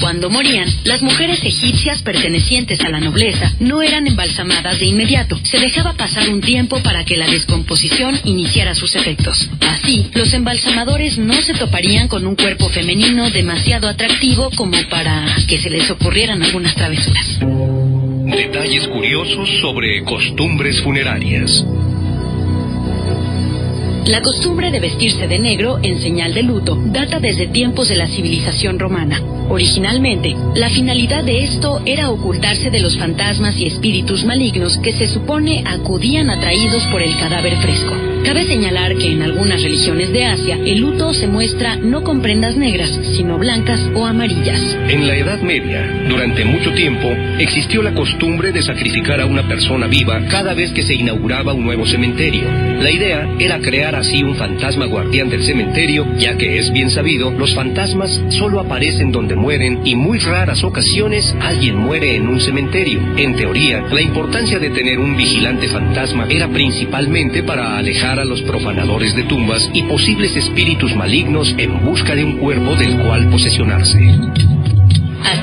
Cuando 0.00 0.30
morían, 0.30 0.68
las 0.84 1.02
mujeres 1.02 1.40
egipcias 1.42 2.02
pertenecientes 2.02 2.80
a 2.80 2.88
la 2.88 3.00
nobleza 3.00 3.52
no 3.60 3.82
eran 3.82 4.06
embalsamadas 4.06 4.78
de 4.78 4.86
inmediato. 4.86 5.38
Se 5.42 5.58
dejaba 5.58 5.94
pasar 5.94 6.28
un 6.28 6.40
tiempo 6.40 6.82
para 6.82 7.04
que 7.04 7.16
la 7.16 7.26
descomposición 7.26 8.18
iniciara 8.24 8.74
sus 8.74 8.94
efectos. 8.94 9.48
Así, 9.68 10.08
los 10.14 10.32
embalsamadores 10.34 11.18
no 11.18 11.34
se 11.42 11.54
toparían 11.54 12.08
con 12.08 12.26
un 12.26 12.36
cuerpo 12.36 12.65
femenino 12.68 13.30
demasiado 13.30 13.88
atractivo 13.88 14.50
como 14.56 14.76
para 14.90 15.26
que 15.46 15.58
se 15.58 15.70
les 15.70 15.90
ocurrieran 15.90 16.42
algunas 16.42 16.74
travesuras. 16.74 17.38
Detalles 17.40 18.88
curiosos 18.88 19.48
sobre 19.60 20.02
costumbres 20.04 20.80
funerarias. 20.82 21.64
La 24.06 24.22
costumbre 24.22 24.70
de 24.70 24.78
vestirse 24.78 25.26
de 25.26 25.40
negro 25.40 25.80
en 25.82 26.00
señal 26.00 26.32
de 26.32 26.44
luto 26.44 26.76
data 26.76 27.18
desde 27.18 27.48
tiempos 27.48 27.88
de 27.88 27.96
la 27.96 28.06
civilización 28.06 28.78
romana. 28.78 29.20
Originalmente, 29.48 30.36
la 30.54 30.70
finalidad 30.70 31.24
de 31.24 31.42
esto 31.42 31.82
era 31.84 32.10
ocultarse 32.10 32.70
de 32.70 32.80
los 32.80 32.96
fantasmas 32.96 33.56
y 33.56 33.66
espíritus 33.66 34.24
malignos 34.24 34.78
que 34.78 34.92
se 34.92 35.08
supone 35.08 35.64
acudían 35.66 36.30
atraídos 36.30 36.84
por 36.92 37.02
el 37.02 37.16
cadáver 37.18 37.56
fresco. 37.56 38.05
Cabe 38.26 38.44
señalar 38.44 38.96
que 38.96 39.12
en 39.12 39.22
algunas 39.22 39.62
religiones 39.62 40.12
de 40.12 40.24
Asia 40.24 40.58
el 40.66 40.80
luto 40.80 41.14
se 41.14 41.28
muestra 41.28 41.76
no 41.76 42.02
con 42.02 42.22
prendas 42.22 42.56
negras, 42.56 42.90
sino 43.16 43.38
blancas 43.38 43.80
o 43.94 44.04
amarillas. 44.04 44.60
En 44.88 45.06
la 45.06 45.16
Edad 45.16 45.40
Media, 45.42 45.88
durante 46.08 46.44
mucho 46.44 46.72
tiempo, 46.72 47.08
existió 47.38 47.84
la 47.84 47.94
costumbre 47.94 48.50
de 48.50 48.62
sacrificar 48.62 49.20
a 49.20 49.26
una 49.26 49.46
persona 49.46 49.86
viva 49.86 50.20
cada 50.26 50.54
vez 50.54 50.72
que 50.72 50.82
se 50.82 50.94
inauguraba 50.94 51.52
un 51.52 51.66
nuevo 51.66 51.86
cementerio. 51.86 52.42
La 52.80 52.90
idea 52.90 53.28
era 53.38 53.60
crear 53.60 53.94
así 53.94 54.24
un 54.24 54.34
fantasma 54.34 54.86
guardián 54.86 55.30
del 55.30 55.44
cementerio, 55.44 56.04
ya 56.18 56.36
que 56.36 56.58
es 56.58 56.72
bien 56.72 56.90
sabido, 56.90 57.30
los 57.30 57.54
fantasmas 57.54 58.20
solo 58.30 58.58
aparecen 58.58 59.12
donde 59.12 59.36
mueren 59.36 59.86
y 59.86 59.94
muy 59.94 60.18
raras 60.18 60.64
ocasiones 60.64 61.32
alguien 61.40 61.76
muere 61.76 62.16
en 62.16 62.26
un 62.26 62.40
cementerio. 62.40 62.98
En 63.16 63.36
teoría, 63.36 63.84
la 63.92 64.02
importancia 64.02 64.58
de 64.58 64.70
tener 64.70 64.98
un 64.98 65.16
vigilante 65.16 65.68
fantasma 65.68 66.26
era 66.28 66.48
principalmente 66.48 67.44
para 67.44 67.78
alejar 67.78 68.15
a 68.18 68.24
los 68.24 68.42
profanadores 68.42 69.14
de 69.14 69.24
tumbas 69.24 69.70
y 69.72 69.82
posibles 69.82 70.36
espíritus 70.36 70.94
malignos 70.94 71.54
en 71.58 71.84
busca 71.84 72.14
de 72.14 72.24
un 72.24 72.38
cuerpo 72.38 72.74
del 72.76 72.96
cual 72.98 73.28
posesionarse. 73.28 74.55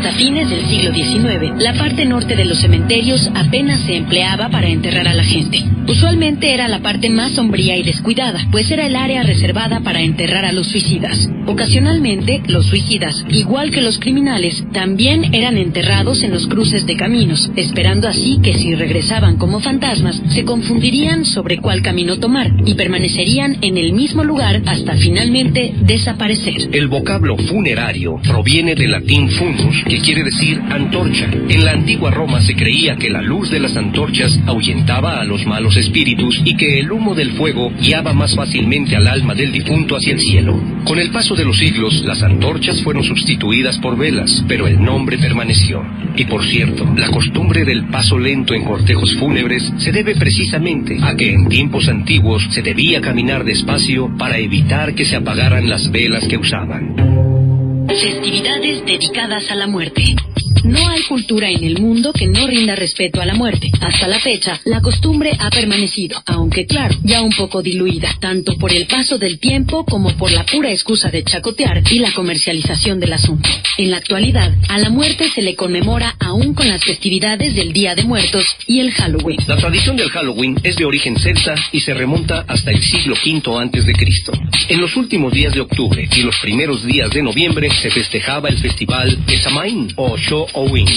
Hasta 0.03 0.17
fines 0.17 0.49
del 0.49 0.65
siglo 0.65 0.93
XIX, 0.93 1.63
la 1.63 1.75
parte 1.75 2.05
norte 2.05 2.35
de 2.35 2.43
los 2.43 2.59
cementerios 2.59 3.31
apenas 3.35 3.79
se 3.83 3.95
empleaba 3.95 4.49
para 4.49 4.67
enterrar 4.67 5.07
a 5.07 5.13
la 5.13 5.23
gente. 5.23 5.63
Usualmente 5.87 6.53
era 6.53 6.67
la 6.67 6.79
parte 6.81 7.09
más 7.09 7.31
sombría 7.33 7.77
y 7.77 7.83
descuidada, 7.83 8.45
pues 8.51 8.69
era 8.69 8.85
el 8.85 8.97
área 8.97 9.23
reservada 9.23 9.79
para 9.79 10.01
enterrar 10.01 10.43
a 10.43 10.51
los 10.51 10.67
suicidas. 10.67 11.29
Ocasionalmente, 11.45 12.41
los 12.47 12.65
suicidas, 12.67 13.25
igual 13.29 13.71
que 13.71 13.81
los 13.81 13.99
criminales, 13.99 14.63
también 14.73 15.33
eran 15.33 15.57
enterrados 15.57 16.23
en 16.23 16.31
los 16.31 16.47
cruces 16.47 16.85
de 16.85 16.95
caminos, 16.95 17.51
esperando 17.55 18.07
así 18.07 18.39
que 18.41 18.53
si 18.53 18.75
regresaban 18.75 19.37
como 19.37 19.59
fantasmas, 19.59 20.21
se 20.29 20.45
confundirían 20.45 21.25
sobre 21.25 21.57
cuál 21.57 21.81
camino 21.81 22.17
tomar 22.17 22.51
y 22.65 22.73
permanecerían 22.75 23.57
en 23.61 23.77
el 23.77 23.93
mismo 23.93 24.23
lugar 24.23 24.61
hasta 24.65 24.95
finalmente 24.95 25.73
desaparecer. 25.81 26.69
El 26.73 26.87
vocablo 26.87 27.37
funerario 27.37 28.19
proviene 28.23 28.75
del 28.75 28.91
latín 28.91 29.29
funus, 29.29 29.83
que 29.93 30.01
quiere 30.01 30.23
decir 30.23 30.59
antorcha. 30.71 31.29
En 31.49 31.63
la 31.63 31.73
antigua 31.73 32.09
Roma 32.09 32.41
se 32.41 32.55
creía 32.55 32.95
que 32.95 33.11
la 33.11 33.21
luz 33.21 33.51
de 33.51 33.59
las 33.59 33.77
antorchas 33.77 34.39
ahuyentaba 34.47 35.21
a 35.21 35.23
los 35.23 35.45
malos 35.45 35.77
espíritus 35.77 36.41
y 36.43 36.57
que 36.57 36.79
el 36.79 36.91
humo 36.91 37.13
del 37.13 37.33
fuego 37.33 37.71
guiaba 37.79 38.11
más 38.11 38.35
fácilmente 38.35 38.95
al 38.95 39.07
alma 39.07 39.35
del 39.35 39.51
difunto 39.51 39.95
hacia 39.95 40.13
el 40.13 40.19
cielo. 40.19 40.59
Con 40.83 40.97
el 40.97 41.11
paso 41.11 41.35
de 41.35 41.45
los 41.45 41.57
siglos, 41.59 42.03
las 42.05 42.23
antorchas 42.23 42.81
fueron 42.81 43.03
sustituidas 43.03 43.77
por 43.77 43.95
velas, 43.95 44.43
pero 44.47 44.65
el 44.65 44.83
nombre 44.83 45.19
permaneció. 45.19 45.85
Y 46.15 46.25
por 46.25 46.43
cierto, 46.43 46.91
la 46.97 47.11
costumbre 47.11 47.63
del 47.63 47.85
paso 47.89 48.17
lento 48.17 48.55
en 48.55 48.63
cortejos 48.63 49.15
fúnebres 49.19 49.71
se 49.77 49.91
debe 49.91 50.15
precisamente 50.15 50.97
a 51.03 51.15
que 51.15 51.33
en 51.33 51.49
tiempos 51.49 51.87
antiguos 51.87 52.47
se 52.49 52.63
debía 52.63 52.99
caminar 52.99 53.43
despacio 53.43 54.09
para 54.17 54.39
evitar 54.39 54.95
que 54.95 55.05
se 55.05 55.17
apagaran 55.17 55.69
las 55.69 55.91
velas 55.91 56.27
que 56.27 56.37
usaban. 56.37 57.12
Festividades 58.01 58.85
dedicadas 58.85 59.51
a 59.51 59.55
la 59.55 59.67
muerte. 59.67 60.15
No 60.63 60.87
hay 60.87 61.01
cultura 61.03 61.49
en 61.49 61.63
el 61.65 61.81
mundo 61.81 62.13
que 62.13 62.25
no 62.25 62.47
rinda 62.47 62.73
respeto 62.75 63.19
a 63.19 63.25
la 63.25 63.33
muerte. 63.33 63.69
Hasta 63.81 64.07
la 64.07 64.17
fecha, 64.19 64.61
la 64.63 64.81
costumbre 64.81 65.35
ha 65.37 65.49
permanecido, 65.49 66.23
aunque 66.25 66.65
claro, 66.65 66.95
ya 67.03 67.21
un 67.21 67.31
poco 67.31 67.61
diluida, 67.61 68.09
tanto 68.21 68.55
por 68.57 68.71
el 68.71 68.87
paso 68.87 69.17
del 69.17 69.39
tiempo 69.39 69.83
como 69.83 70.15
por 70.15 70.31
la 70.31 70.45
pura 70.45 70.71
excusa 70.71 71.09
de 71.09 71.23
chacotear 71.23 71.83
y 71.91 71.99
la 71.99 72.13
comercialización 72.13 73.01
del 73.01 73.11
asunto. 73.11 73.49
En 73.77 73.91
la 73.91 73.97
actualidad, 73.97 74.53
a 74.69 74.77
la 74.77 74.89
muerte 74.89 75.29
se 75.29 75.41
le 75.41 75.55
conmemora 75.55 76.15
aún 76.19 76.53
con 76.53 76.69
las 76.69 76.81
festividades 76.81 77.55
del 77.55 77.73
Día 77.73 77.93
de 77.95 78.03
Muertos 78.05 78.45
y 78.65 78.79
el 78.79 78.91
Halloween. 78.91 79.39
La 79.47 79.57
tradición 79.57 79.97
del 79.97 80.11
Halloween 80.11 80.57
es 80.63 80.77
de 80.77 80.85
origen 80.85 81.19
celta 81.19 81.55
y 81.73 81.81
se 81.81 81.93
remonta 81.93 82.45
hasta 82.47 82.71
el 82.71 82.81
siglo 82.81 83.15
V 83.15 83.59
antes 83.59 83.85
de 83.85 83.93
Cristo. 83.93 84.31
En 84.69 84.79
los 84.79 84.95
últimos 84.95 85.33
días 85.33 85.53
de 85.53 85.59
octubre 85.59 86.07
y 86.15 86.21
los 86.21 86.37
primeros 86.37 86.85
días 86.85 87.09
de 87.09 87.21
noviembre 87.21 87.69
se 87.69 87.89
festejaba 87.89 88.47
el 88.47 88.57
festival 88.59 89.25
de 89.25 89.41
Samaín 89.41 89.91
o 89.97 90.17
Show 90.17 90.47
Owin, 90.53 90.87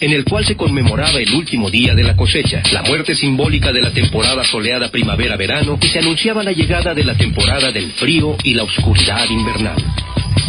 en 0.00 0.12
el 0.12 0.24
cual 0.24 0.44
se 0.44 0.56
conmemoraba 0.56 1.18
el 1.18 1.32
último 1.34 1.70
día 1.70 1.94
de 1.94 2.04
la 2.04 2.16
cosecha, 2.16 2.62
la 2.72 2.82
muerte 2.82 3.14
simbólica 3.14 3.72
de 3.72 3.82
la 3.82 3.90
temporada 3.90 4.44
soleada 4.44 4.90
primavera-verano 4.90 5.78
y 5.80 5.86
se 5.86 5.98
anunciaba 6.00 6.42
la 6.42 6.52
llegada 6.52 6.94
de 6.94 7.04
la 7.04 7.14
temporada 7.14 7.70
del 7.72 7.92
frío 7.92 8.36
y 8.42 8.54
la 8.54 8.64
oscuridad 8.64 9.28
invernal. 9.30 9.76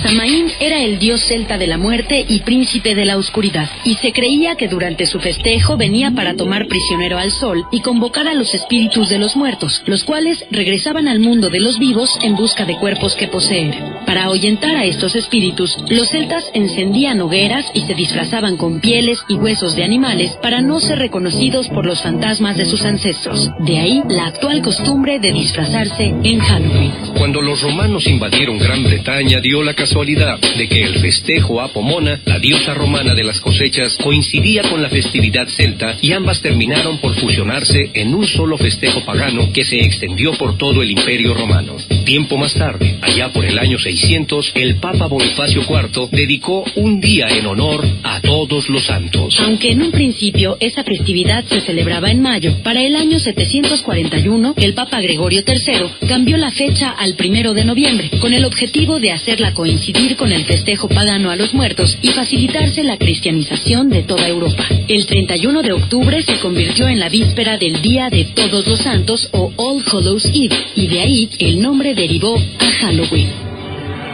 Samaín 0.05 0.51
era 0.59 0.83
el 0.83 0.99
dios 0.99 1.19
celta 1.27 1.57
de 1.57 1.65
la 1.65 1.79
muerte 1.79 2.23
y 2.29 2.41
príncipe 2.41 2.93
de 2.93 3.05
la 3.05 3.17
oscuridad, 3.17 3.67
y 3.85 3.95
se 3.95 4.13
creía 4.13 4.53
que 4.53 4.67
durante 4.67 5.07
su 5.07 5.19
festejo 5.19 5.77
venía 5.77 6.11
para 6.11 6.35
tomar 6.35 6.67
prisionero 6.67 7.17
al 7.17 7.31
sol 7.31 7.65
y 7.71 7.81
convocar 7.81 8.27
a 8.27 8.35
los 8.35 8.53
espíritus 8.53 9.09
de 9.09 9.17
los 9.17 9.35
muertos, 9.35 9.81
los 9.87 10.03
cuales 10.03 10.45
regresaban 10.51 11.07
al 11.07 11.19
mundo 11.19 11.49
de 11.49 11.59
los 11.59 11.79
vivos 11.79 12.11
en 12.21 12.35
busca 12.35 12.65
de 12.65 12.75
cuerpos 12.75 13.15
que 13.15 13.29
poseer. 13.29 13.73
Para 14.05 14.25
ahuyentar 14.25 14.75
a 14.75 14.85
estos 14.85 15.15
espíritus, 15.15 15.75
los 15.89 16.09
celtas 16.09 16.51
encendían 16.53 17.19
hogueras 17.21 17.65
y 17.73 17.81
se 17.81 17.95
disfrazaban 17.95 18.57
con 18.57 18.81
pieles 18.81 19.23
y 19.27 19.33
huesos 19.33 19.75
de 19.75 19.85
animales 19.85 20.37
para 20.39 20.61
no 20.61 20.79
ser 20.81 20.99
reconocidos 20.99 21.67
por 21.69 21.87
los 21.87 22.03
fantasmas 22.03 22.57
de 22.57 22.65
sus 22.65 22.85
ancestros. 22.85 23.49
De 23.61 23.79
ahí 23.79 24.03
la 24.07 24.27
actual 24.27 24.61
costumbre 24.61 25.19
de 25.19 25.31
disfrazarse 25.31 26.13
en 26.23 26.37
Halloween. 26.41 26.93
Cuando 27.17 27.41
los 27.41 27.59
romanos 27.63 28.05
invadieron 28.05 28.59
Gran 28.59 28.83
Bretaña, 28.83 29.41
dio 29.41 29.63
la 29.63 29.73
casualidad 29.73 29.94
de 29.95 30.67
que 30.67 30.83
el 30.83 30.99
festejo 30.99 31.61
a 31.61 31.69
Pomona, 31.69 32.19
la 32.25 32.37
diosa 32.37 32.73
romana 32.73 33.15
de 33.15 33.23
las 33.23 33.39
cosechas, 33.39 33.97
coincidía 34.03 34.61
con 34.63 34.81
la 34.81 34.89
festividad 34.89 35.47
celta 35.47 35.95
y 36.01 36.11
ambas 36.11 36.41
terminaron 36.41 36.97
por 36.97 37.15
fusionarse 37.15 37.91
en 37.93 38.13
un 38.13 38.27
solo 38.27 38.57
festejo 38.57 39.05
pagano 39.05 39.53
que 39.53 39.63
se 39.63 39.79
extendió 39.79 40.33
por 40.33 40.57
todo 40.57 40.83
el 40.83 40.91
imperio 40.91 41.33
romano. 41.33 41.77
Tiempo 42.03 42.35
más 42.35 42.53
tarde, 42.55 42.97
allá 43.01 43.31
por 43.31 43.45
el 43.45 43.57
año 43.57 43.79
600, 43.79 44.51
el 44.55 44.75
Papa 44.75 45.07
Bonifacio 45.07 45.61
IV 45.61 46.09
dedicó 46.11 46.65
un 46.75 46.99
día 46.99 47.29
en 47.29 47.45
honor 47.45 47.87
a 48.03 48.19
todos 48.19 48.67
los 48.67 48.83
santos. 48.83 49.33
Aunque 49.39 49.71
en 49.71 49.81
un 49.81 49.91
principio 49.91 50.57
esa 50.59 50.83
festividad 50.83 51.45
se 51.45 51.61
celebraba 51.61 52.11
en 52.11 52.21
mayo, 52.21 52.61
para 52.63 52.83
el 52.83 52.97
año 52.97 53.17
741 53.17 54.55
el 54.57 54.73
Papa 54.73 54.99
Gregorio 54.99 55.41
III 55.47 56.07
cambió 56.07 56.35
la 56.35 56.51
fecha 56.51 56.91
al 56.91 57.15
primero 57.15 57.53
de 57.53 57.63
noviembre, 57.63 58.11
con 58.19 58.33
el 58.33 58.43
objetivo 58.43 58.99
de 58.99 59.13
hacerla 59.13 59.53
coincidir 59.53 59.84
con 60.17 60.31
el 60.31 60.45
festejo 60.45 60.87
pagano 60.89 61.29
a 61.29 61.35
los 61.35 61.53
muertos 61.53 61.97
y 62.01 62.07
facilitarse 62.07 62.83
la 62.83 62.97
cristianización 62.97 63.89
de 63.89 64.01
toda 64.01 64.27
Europa. 64.27 64.65
El 64.87 65.05
31 65.05 65.61
de 65.61 65.73
octubre 65.73 66.21
se 66.23 66.39
convirtió 66.39 66.87
en 66.87 66.99
la 66.99 67.09
víspera 67.09 67.57
del 67.57 67.81
Día 67.81 68.09
de 68.09 68.25
Todos 68.25 68.65
los 68.65 68.79
Santos 68.79 69.29
o 69.31 69.51
All 69.57 69.83
Hallows 69.85 70.25
Eve, 70.33 70.55
y 70.75 70.87
de 70.87 71.01
ahí 71.01 71.29
el 71.39 71.61
nombre 71.61 71.93
derivó 71.93 72.35
a 72.35 72.71
Halloween. 72.81 73.44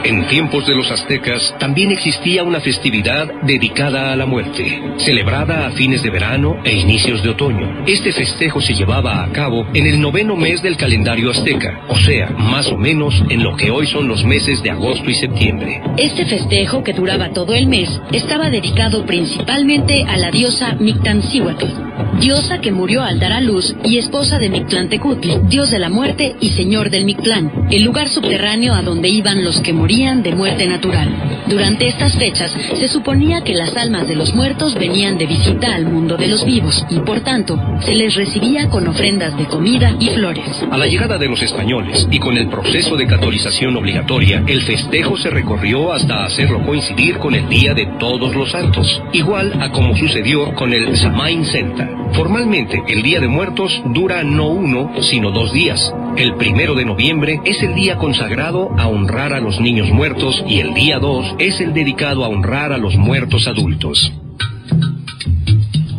En 0.04 0.28
tiempos 0.28 0.66
de 0.66 0.74
los 0.74 0.90
aztecas 0.90 1.54
también 1.60 1.92
existía 1.92 2.44
una 2.44 2.60
festividad 2.60 3.32
dedicada 3.44 4.12
a 4.12 4.16
la 4.16 4.26
muerte, 4.26 4.82
celebrada 4.98 5.68
a 5.68 5.72
fines 5.72 6.02
de 6.02 6.10
verano 6.10 6.58
e 6.64 6.74
inicios 6.74 7.22
de 7.22 7.30
otoño. 7.30 7.84
Este 7.86 8.12
festejo 8.12 8.62
se 8.62 8.74
llevaba 8.74 9.24
a 9.24 9.32
cabo 9.32 9.68
en 9.76 9.86
el 9.86 10.02
noveno 10.02 10.36
mes 10.36 10.64
del 10.64 10.76
calendario 10.76 11.30
azteca, 11.30 11.82
o 11.88 12.00
sea, 12.00 12.32
más 12.32 12.68
o 12.72 12.78
menos 12.78 13.14
en 13.30 13.44
lo 13.44 13.56
que 13.56 13.70
hoy 13.70 13.86
son 13.86 14.08
los 14.08 14.26
meses 14.26 14.64
de 14.64 14.72
agosto 14.72 15.08
y 15.08 15.14
septiembre. 15.14 15.82
Este 15.98 16.26
festejo, 16.26 16.84
que 16.84 16.94
duraba 16.94 17.30
todo 17.30 17.54
el 17.54 17.68
mes, 17.68 18.02
estaba 18.12 18.50
dedicado 18.50 19.06
principalmente 19.06 20.04
a 20.08 20.18
la 20.18 20.32
diosa 20.32 20.76
Mictancíhuatl, 20.80 21.90
diosa 22.20 22.60
que 22.60 22.72
murió 22.72 23.04
al 23.04 23.20
dar 23.20 23.34
a 23.34 23.42
luz 23.42 23.76
y 23.84 23.98
esposa 23.98 24.40
de 24.40 24.50
Mictlantecutli, 24.50 25.40
dios 25.48 25.72
de 25.72 25.80
la 25.80 25.90
muerte 25.90 26.36
y 26.40 26.50
señor 26.52 26.90
del 26.90 27.06
Mictlán, 27.06 27.68
el 27.72 27.84
lugar 27.84 28.10
subterráneo 28.10 28.74
a 28.74 28.82
donde 28.82 29.10
iban 29.10 29.44
los 29.44 29.60
que 29.62 29.74
morían 29.74 30.24
de 30.24 30.36
muerte 30.36 30.68
natural. 30.68 31.10
Durante 31.48 31.88
estas 31.88 32.18
fechas 32.18 32.52
se 32.52 32.88
suponía 32.88 33.42
que 33.42 33.54
las 33.54 33.76
almas 33.76 34.08
de 34.08 34.16
los 34.16 34.34
muertos 34.34 34.76
venían 34.76 35.18
de 35.18 35.26
visita 35.26 35.76
al 35.76 35.86
mundo 35.86 36.18
de 36.18 36.28
los 36.28 36.46
vivos 36.46 36.86
y 36.90 37.00
por 37.00 37.22
tanto 37.22 37.60
se 37.82 37.96
les 37.96 38.16
recibía 38.16 38.70
con 38.70 38.88
ofrendas 38.88 39.38
de 39.38 39.46
comida 39.46 39.96
y 40.00 40.10
flores. 40.10 40.64
A 40.70 40.78
la 40.78 40.88
llegada 40.88 41.18
de 41.18 41.28
los 41.28 41.42
españoles 41.42 42.08
y 42.10 42.20
con 42.20 42.38
el 42.38 42.48
proceso 42.48 42.96
de 42.96 43.08
catolización 43.08 43.76
obligatoria, 43.76 44.44
el 44.48 44.62
festejo 44.62 45.18
se 45.18 45.30
recorrió 45.30 45.94
hasta 45.94 46.26
hacerlo 46.26 46.66
coincidir 46.66 47.18
con 47.18 47.36
el 47.36 47.48
Día 47.50 47.74
de 47.74 47.86
Todos 48.00 48.36
los 48.36 48.52
Santos, 48.52 49.02
igual 49.14 49.54
a 49.62 49.72
como 49.72 49.96
sucedió 49.96 50.54
con 50.56 50.74
el 50.74 50.98
Samain 50.98 51.46
Senta. 51.46 51.90
Formalmente, 52.13 52.84
el 52.88 53.01
Día 53.04 53.19
de 53.19 53.27
Muertos 53.27 53.82
dura 53.93 54.23
no 54.23 54.47
uno, 54.47 54.91
sino 55.01 55.32
dos 55.32 55.54
días. 55.54 55.93
El 56.17 56.36
primero 56.36 56.75
de 56.75 56.86
noviembre 56.86 57.39
es 57.45 57.62
el 57.63 57.73
día 57.73 57.97
consagrado 57.97 58.69
a 58.77 58.88
honrar 58.88 59.34
a 59.34 59.39
los 59.39 59.60
niños 59.62 59.89
muertos 59.89 60.43
y 60.47 60.60
el 60.60 60.73
día 60.73 60.99
2 60.99 61.36
es 61.39 61.62
el 61.62 61.73
dedicado 61.73 62.25
a 62.25 62.27
honrar 62.27 62.73
a 62.73 62.77
los 62.77 62.95
muertos 62.97 63.47
adultos. 63.47 64.12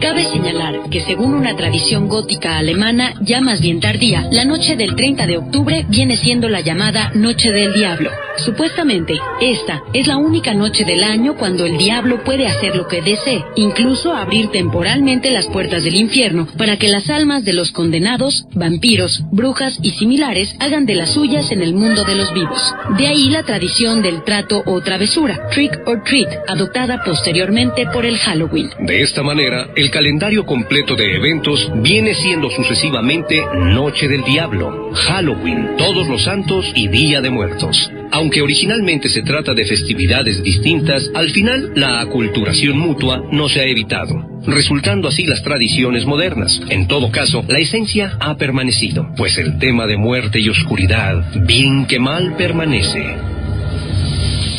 Cabe 0.03 0.25
señalar 0.25 0.91
que 0.91 1.01
según 1.01 1.33
una 1.33 1.55
tradición 1.55 2.09
gótica 2.09 2.59
alemana 2.59 3.15
ya 3.21 3.41
más 3.41 3.61
bien 3.61 3.79
tardía, 3.79 4.27
la 4.33 4.45
noche 4.45 4.75
del 4.75 4.97
30 4.97 5.29
de 5.29 5.37
octubre 5.37 5.87
viene 5.88 6.17
siendo 6.17 6.49
la 6.49 6.61
llamada 6.61 7.12
Noche 7.15 7.53
del 7.53 7.73
Diablo. 7.73 8.11
Supuestamente, 8.38 9.15
esta 9.41 9.83
es 9.93 10.09
la 10.09 10.17
única 10.17 10.55
noche 10.55 10.85
del 10.85 11.05
año 11.05 11.37
cuando 11.37 11.67
el 11.67 11.77
diablo 11.77 12.25
puede 12.25 12.49
hacer 12.49 12.75
lo 12.75 12.88
que 12.88 13.03
desee, 13.03 13.45
incluso 13.57 14.12
abrir 14.12 14.49
temporalmente 14.49 15.31
las 15.31 15.47
puertas 15.47 15.85
del 15.85 15.95
infierno 15.95 16.49
para 16.59 16.79
que 16.79 16.88
las 16.88 17.09
almas 17.11 17.45
de 17.45 17.53
los 17.53 17.71
condenados, 17.71 18.47
vampiros, 18.55 19.23
brujas 19.31 19.79
y 19.83 19.91
similares 19.91 20.57
hagan 20.59 20.87
de 20.87 20.95
las 20.97 21.12
suyas 21.12 21.53
en 21.53 21.62
el 21.62 21.75
mundo 21.75 22.05
de 22.05 22.17
los 22.17 22.33
vivos. 22.33 22.75
De 22.99 23.07
ahí 23.07 23.29
la 23.29 23.45
tradición 23.45 24.03
del 24.03 24.25
trato 24.25 24.62
o 24.67 24.81
travesura, 24.81 25.49
trick 25.51 25.79
or 25.87 26.03
treat, 26.03 26.29
adoptada 26.49 27.05
posteriormente 27.05 27.87
por 27.93 28.05
el 28.07 28.17
Halloween. 28.19 28.71
De 28.81 29.03
esta 29.03 29.23
manera, 29.23 29.69
el 29.77 29.91
calendario 29.92 30.44
completo 30.44 30.96
de 30.96 31.14
eventos 31.14 31.70
viene 31.83 32.14
siendo 32.14 32.50
sucesivamente 32.50 33.40
Noche 33.55 34.09
del 34.09 34.24
Diablo, 34.24 34.90
Halloween, 34.92 35.76
Todos 35.76 36.09
los 36.09 36.24
Santos 36.24 36.72
y 36.74 36.88
Día 36.88 37.20
de 37.20 37.31
Muertos. 37.31 37.90
Aunque 38.11 38.42
originalmente 38.42 39.09
se 39.09 39.22
trata 39.22 39.55
de 39.55 39.66
festividades 39.66 40.42
distintas, 40.42 41.09
al 41.14 41.31
final 41.31 41.72
la 41.76 42.00
aculturación 42.00 42.78
mutua 42.78 43.22
no 43.31 43.48
se 43.48 43.61
ha 43.61 43.64
evitado, 43.64 44.40
resultando 44.46 45.09
así 45.09 45.24
las 45.24 45.42
tradiciones 45.42 46.07
modernas. 46.07 46.61
En 46.70 46.88
todo 46.88 47.12
caso, 47.12 47.44
la 47.46 47.59
esencia 47.59 48.16
ha 48.18 48.37
permanecido, 48.37 49.09
pues 49.16 49.38
el 49.38 49.59
tema 49.59 49.87
de 49.87 49.98
muerte 49.98 50.40
y 50.40 50.48
oscuridad, 50.48 51.24
bien 51.46 51.87
que 51.87 51.98
mal 51.98 52.35
permanece. 52.37 53.32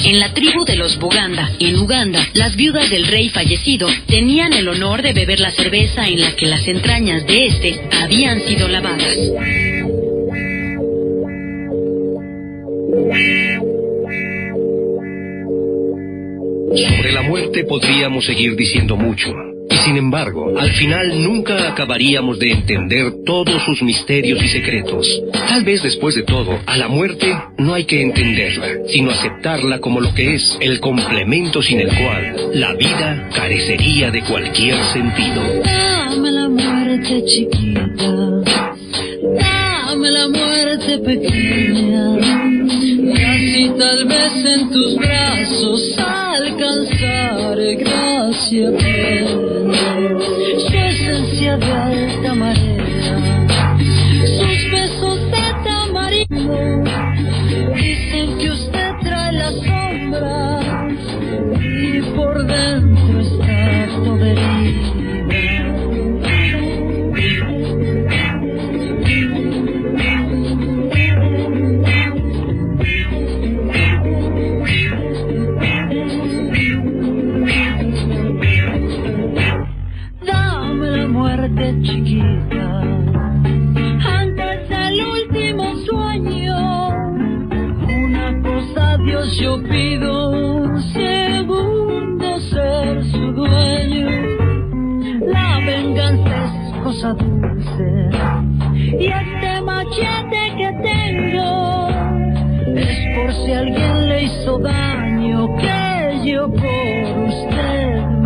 En 0.05 0.19
la 0.19 0.33
tribu 0.33 0.65
de 0.65 0.75
los 0.75 0.99
Buganda, 0.99 1.49
en 1.59 1.77
Uganda, 1.77 2.27
las 2.33 2.57
viudas 2.57 2.89
del 2.89 3.07
rey 3.07 3.29
fallecido 3.29 3.87
tenían 4.05 4.51
el 4.51 4.67
honor 4.67 5.01
de 5.01 5.13
beber 5.13 5.39
la 5.39 5.51
cerveza 5.51 6.07
en 6.07 6.19
la 6.19 6.35
que 6.35 6.45
las 6.45 6.67
entrañas 6.67 7.25
de 7.25 7.45
este 7.47 7.79
habían 8.01 8.41
sido 8.41 8.67
lavadas. 8.67 9.15
Sobre 16.75 17.11
la 17.13 17.21
muerte 17.21 17.63
podríamos 17.63 18.25
seguir 18.25 18.55
diciendo 18.57 18.97
mucho. 18.97 19.52
Sin 19.83 19.97
embargo, 19.97 20.57
al 20.57 20.71
final 20.71 21.21
nunca 21.21 21.67
acabaríamos 21.69 22.39
de 22.39 22.51
entender 22.51 23.11
todos 23.25 23.61
sus 23.63 23.81
misterios 23.81 24.41
y 24.41 24.47
secretos. 24.47 25.05
Tal 25.31 25.63
vez 25.65 25.83
después 25.83 26.15
de 26.15 26.23
todo, 26.23 26.57
a 26.65 26.77
la 26.77 26.87
muerte 26.87 27.35
no 27.57 27.73
hay 27.73 27.83
que 27.83 28.01
entenderla, 28.01 28.67
sino 28.87 29.11
aceptarla 29.11 29.79
como 29.79 29.99
lo 29.99 30.13
que 30.13 30.35
es, 30.35 30.57
el 30.61 30.79
complemento 30.79 31.61
sin 31.61 31.81
el 31.81 31.89
cual 31.89 32.51
la 32.53 32.73
vida 32.75 33.29
carecería 33.35 34.09
de 34.09 34.21
cualquier 34.21 34.81
sentido. 34.85 35.41
Dame 35.63 36.31
la 36.31 36.47
muerte 36.47 37.23
chiquita, 37.25 37.89
dame 39.35 40.11
la 40.11 40.27
muerte 40.29 40.97
pequeña, 40.99 42.19
y 42.71 43.21
así 43.21 43.71
tal 43.77 44.05
vez 44.05 44.45
en 44.45 44.69
tus 44.71 44.95
brazos 44.95 45.95
alcanzaré 45.97 47.75
gracia 47.75 48.71
plena, 48.77 49.52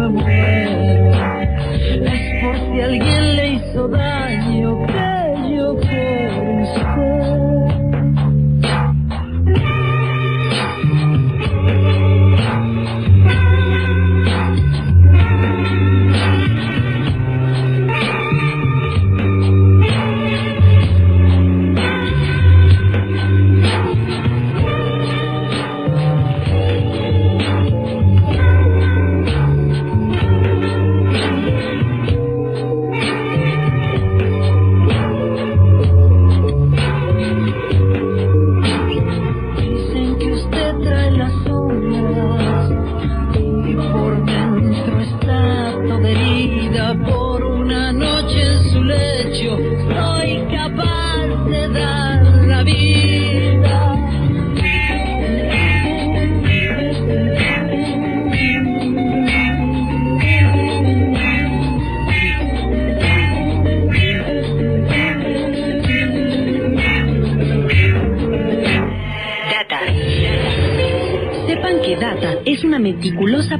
muero. 0.09 1.11
Es 2.05 2.43
por 2.43 2.55
si 2.55 2.81
alguien 2.81 3.35
le 3.35 3.53
hizo 3.53 3.87
daño 3.87 4.16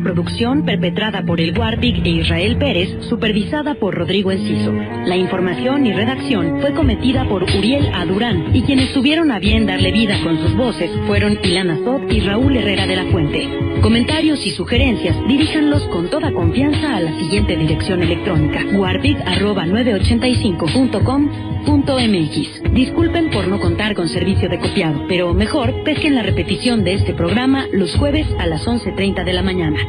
producción 0.07 0.63
perpetrada 0.63 1.21
por 1.21 1.41
el 1.41 1.57
Warpig 1.59 2.01
e 2.05 2.09
Israel 2.09 2.55
Pérez, 2.55 2.87
supervisada 3.09 3.75
por 3.75 3.93
Rodrigo 3.93 4.31
Enciso. 4.31 4.71
La 5.05 5.17
información 5.17 5.85
y 5.85 5.91
redacción 5.91 6.61
fue 6.61 6.73
cometida 6.73 7.27
por 7.27 7.43
Uriel 7.43 7.89
Adurán 7.93 8.55
y 8.55 8.61
quienes 8.61 8.93
tuvieron 8.93 9.31
a 9.31 9.39
bien 9.39 9.65
darle 9.65 9.91
vida 9.91 10.17
con 10.23 10.39
sus 10.39 10.55
voces 10.55 10.89
fueron 11.07 11.37
Ilana 11.43 11.77
Zod 11.83 12.09
y 12.09 12.21
Raúl 12.21 12.55
Herrera 12.55 12.87
de 12.87 12.95
la 12.95 13.03
Fuente. 13.11 13.49
Comentarios 13.81 14.45
y 14.45 14.51
sugerencias 14.51 15.13
diríjanlos 15.27 15.83
con 15.89 16.09
toda 16.09 16.31
confianza 16.31 16.95
a 16.95 17.01
la 17.01 17.11
siguiente 17.19 17.57
dirección 17.57 18.01
electrónica 18.01 18.63
warpig.985.com.mx. 21.67 22.73
Disculpen 22.73 23.29
por 23.29 23.47
no 23.47 23.59
contar 23.59 23.95
con 23.95 24.07
servicio 24.07 24.49
de 24.49 24.59
copiado, 24.59 25.05
pero 25.07 25.33
mejor 25.33 25.83
pesquen 25.83 26.15
la 26.15 26.23
repetición 26.23 26.83
de 26.83 26.93
este 26.93 27.13
programa 27.13 27.65
los 27.71 27.95
jueves 27.95 28.27
a 28.39 28.47
las 28.47 28.65
11.30 28.65 29.23
de 29.23 29.33
la 29.33 29.41
mañana. 29.41 29.79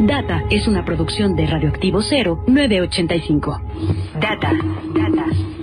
Data 0.00 0.44
es 0.50 0.68
una 0.68 0.84
producción 0.84 1.34
de 1.34 1.46
Radioactivo 1.46 2.02
0 2.02 2.44
985. 2.46 3.60
Data, 4.20 4.52
data. 4.94 5.57